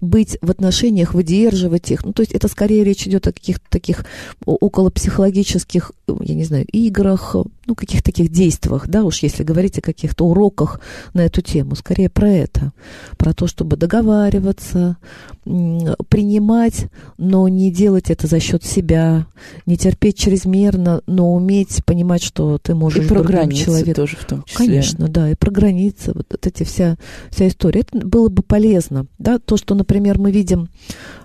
[0.00, 2.04] быть в отношениях, выдерживать их.
[2.04, 4.04] Ну, то есть это скорее речь идет о каких-то таких
[4.44, 7.36] около психологических, я не знаю, играх,
[7.66, 10.80] ну, каких-то таких действиях, да, уж если говорить о каких-то уроках
[11.14, 12.72] на эту тему, скорее про это,
[13.16, 14.96] про то, чтобы договариваться,
[15.44, 16.86] принимать,
[17.16, 19.26] но не делать это за счет себя,
[19.66, 23.96] не терпеть чрезмерно, но уметь понимать, что ты можешь и про границы человек...
[23.96, 24.66] тоже в том числе.
[24.66, 26.96] Конечно, да, и про границы, вот, вот эти вся,
[27.30, 27.80] вся история.
[27.80, 30.68] Это было бы полезно, да, то, что, например, мы видим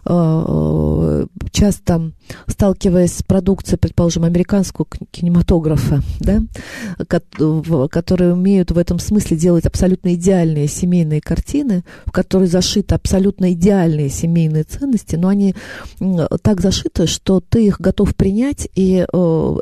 [0.06, 2.12] э, часто
[2.48, 6.42] сталкиваясь с продукцией, предположим, американского кинематографа, да,
[7.90, 14.10] которые умеют в этом смысле делать абсолютно идеальные семейные картины, в которые зашиты абсолютно идеальные
[14.10, 15.56] семейные ценности, но они
[16.42, 19.56] так зашиты, что ты их готов принять, и, э,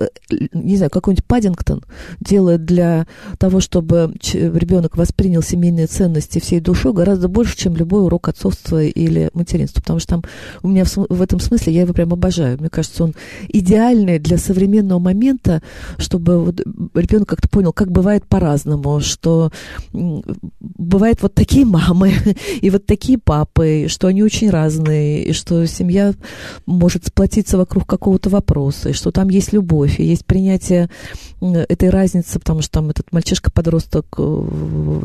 [0.54, 1.84] не знаю, какой-нибудь Паддингтон
[2.20, 3.08] делает для
[3.38, 9.30] того, чтобы ребенок воспринял семейные ценности всей душой гораздо больше, чем любой урок отцовства или
[9.34, 10.24] материнства, потому что там
[10.62, 13.14] у меня в этом смысле, я его прям обожаю, мне кажется, он
[13.50, 15.62] идеальный для современного момента,
[15.98, 16.62] чтобы вот
[16.94, 19.52] ребенок как-то понял, как бывает по-разному, что
[19.92, 22.14] бывают вот такие мамы
[22.62, 26.14] и вот такие папы, что они очень разные, и что семья
[26.66, 30.90] может сплотиться вокруг какого-то вопроса, и что там есть любовь, и есть принятие
[31.42, 34.48] этой разницы, потому что там этот мальчишка-подросток э,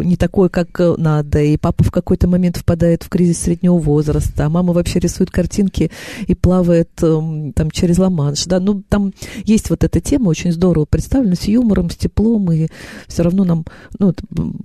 [0.04, 4.48] не такой, как надо, и папа в какой-то момент впадает в кризис среднего возраста, а
[4.48, 5.90] мама вообще рисует картинки
[6.26, 9.12] и плавает эм, там через Ла-Манш, да, ну там
[9.44, 12.68] есть вот эта тема очень здорово представлена с юмором, с теплом и
[13.06, 13.64] все равно нам,
[13.98, 14.14] ну,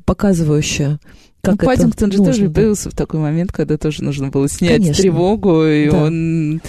[0.06, 1.00] показывающая
[1.44, 2.54] как ну, Паддингтон же тоже да.
[2.54, 5.02] появился в такой момент, когда тоже нужно было снять Конечно.
[5.02, 6.04] тревогу, и да.
[6.06, 6.62] он,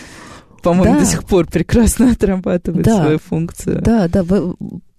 [0.65, 1.01] по-моему, да.
[1.01, 3.05] до сих пор прекрасно отрабатывает да.
[3.05, 3.83] свою функцию.
[3.83, 4.25] Да, да,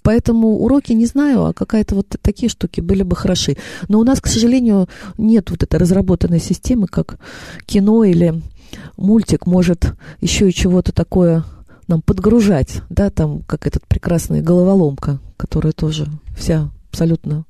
[0.05, 3.57] Поэтому уроки не знаю, а какая-то вот такие штуки были бы хороши.
[3.87, 4.87] Но у нас, к сожалению,
[5.17, 7.17] нет вот этой разработанной системы, как
[7.65, 8.39] кино или
[8.97, 11.43] мультик может еще и чего-то такое
[11.87, 16.05] нам подгружать, да, там, как этот прекрасный головоломка, которая тоже
[16.37, 17.45] вся абсолютно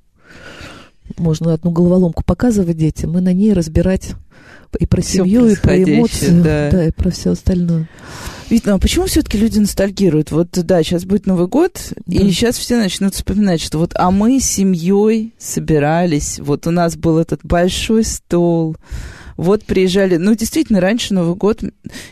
[1.18, 4.14] можно одну головоломку показывать детям, и на ней разбирать
[4.76, 6.70] и про семью, и про эмоции, да.
[6.72, 7.90] да, и про все остальное.
[8.50, 10.32] Видно, а почему все-таки люди ностальгируют?
[10.32, 12.16] Вот, да, сейчас будет Новый год, да.
[12.16, 16.96] и сейчас все начнут вспоминать, что вот, а мы с семьей собирались, вот у нас
[16.96, 18.76] был этот большой стол,
[19.38, 20.18] вот приезжали.
[20.18, 21.62] Ну, действительно, раньше Новый год,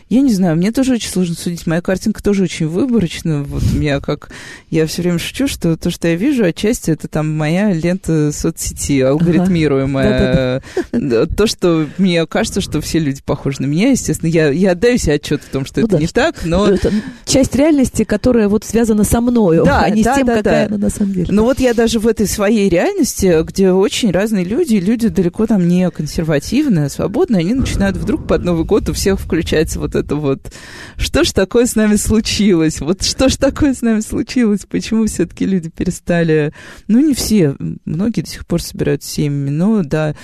[0.08, 1.66] я не знаю, мне тоже очень сложно судить.
[1.66, 3.42] Моя картинка тоже очень выборочна.
[3.42, 4.30] Вот у меня как...
[4.70, 9.00] Я все время шучу, что то, что я вижу, отчасти это там моя лента соцсети,
[9.00, 10.62] алгоритмируемая.
[11.36, 14.28] То, что мне кажется, что все люди похожи на меня, естественно.
[14.28, 16.66] Я, я отдаю себе отчет в том, что ну, это да, не так, но...
[16.66, 16.92] Это
[17.24, 20.68] часть реальности, которая вот связана со мною, да, а не да, с тем, да, какая
[20.68, 20.74] да.
[20.74, 21.28] она на самом деле.
[21.30, 25.66] Ну вот я даже в этой своей реальности, где очень разные люди, люди далеко там
[25.66, 30.16] не консервативные, свободные, свободны, они начинают вдруг под Новый год у всех включается вот это
[30.16, 30.52] вот,
[30.96, 35.46] что ж такое с нами случилось, вот что ж такое с нами случилось, почему все-таки
[35.46, 36.52] люди перестали,
[36.88, 37.54] ну не все,
[37.84, 40.16] многие до сих пор собирают семьями, но да,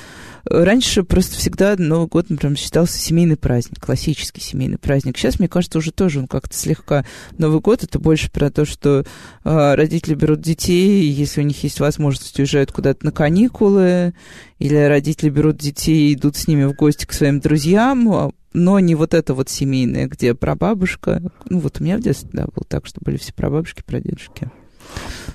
[0.44, 5.18] Раньше просто всегда Новый год, например, считался семейный праздник, классический семейный праздник.
[5.18, 7.04] Сейчас, мне кажется, уже тоже он как-то слегка...
[7.38, 9.04] Новый год— это больше про то, что
[9.44, 14.14] э, родители берут детей, если у них есть возможность, уезжают куда-то на каникулы,
[14.58, 18.78] или родители берут детей и идут с ними в гости к своим друзьям, а, но
[18.80, 21.22] не вот это вот семейное, где прабабушка...
[21.48, 24.50] Ну, вот у меня в детстве, да, было так, что были все прабабушки, прадедушки.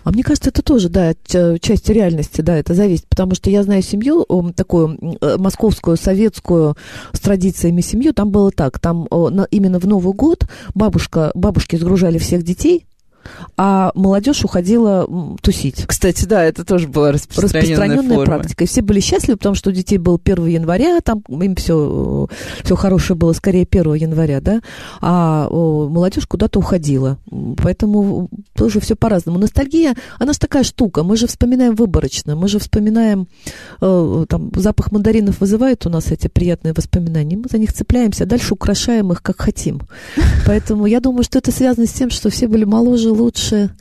[0.04, 1.14] А мне кажется, это тоже, да,
[1.60, 4.24] часть реальности, да, это зависит, потому что я знаю семью,
[4.56, 6.78] такую э, московскую, советскую,
[7.12, 9.08] с традициями семью, там было так, там
[9.50, 12.86] именно в Новый год бабушка, бабушки сгружали всех детей,
[13.58, 15.08] а молодежь уходила
[15.42, 15.86] тусить.
[15.86, 18.40] Кстати, да, это тоже была распространенная, распространенная форма.
[18.40, 18.64] практика.
[18.64, 22.28] И все были счастливы, потому что у детей был 1 января, там им все,
[22.64, 24.62] все хорошее было скорее 1 января, да,
[25.02, 27.18] а молодежь куда-то уходила.
[27.62, 29.40] Поэтому тоже все по-разному.
[29.40, 33.28] Ностальгия, она же такая штука, мы же вспоминаем выборочно, мы же вспоминаем,
[33.82, 38.28] э, там, запах мандаринов вызывает у нас эти приятные воспоминания, мы за них цепляемся, а
[38.28, 39.82] дальше украшаем их как хотим.
[40.46, 43.72] Поэтому я думаю, что это связано с тем, что все были моложе, лучше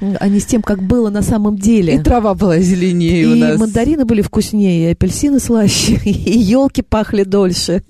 [0.00, 1.94] а не с тем, как было на самом деле.
[1.94, 3.56] И трава была зеленее и у нас.
[3.56, 7.82] И мандарины были вкуснее, и апельсины слаще, и елки пахли дольше.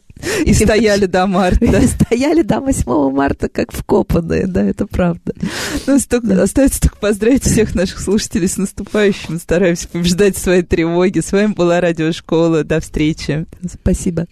[0.44, 1.64] И стояли до марта.
[1.82, 5.34] И стояли до 8 марта, как вкопанные, да, это правда.
[5.86, 9.38] Ну, столько, остается только поздравить всех наших слушателей с наступающим.
[9.38, 11.20] Стараемся побеждать свои тревоги.
[11.20, 12.64] С вами была Радиошкола.
[12.64, 13.46] До встречи.
[13.70, 14.26] Спасибо.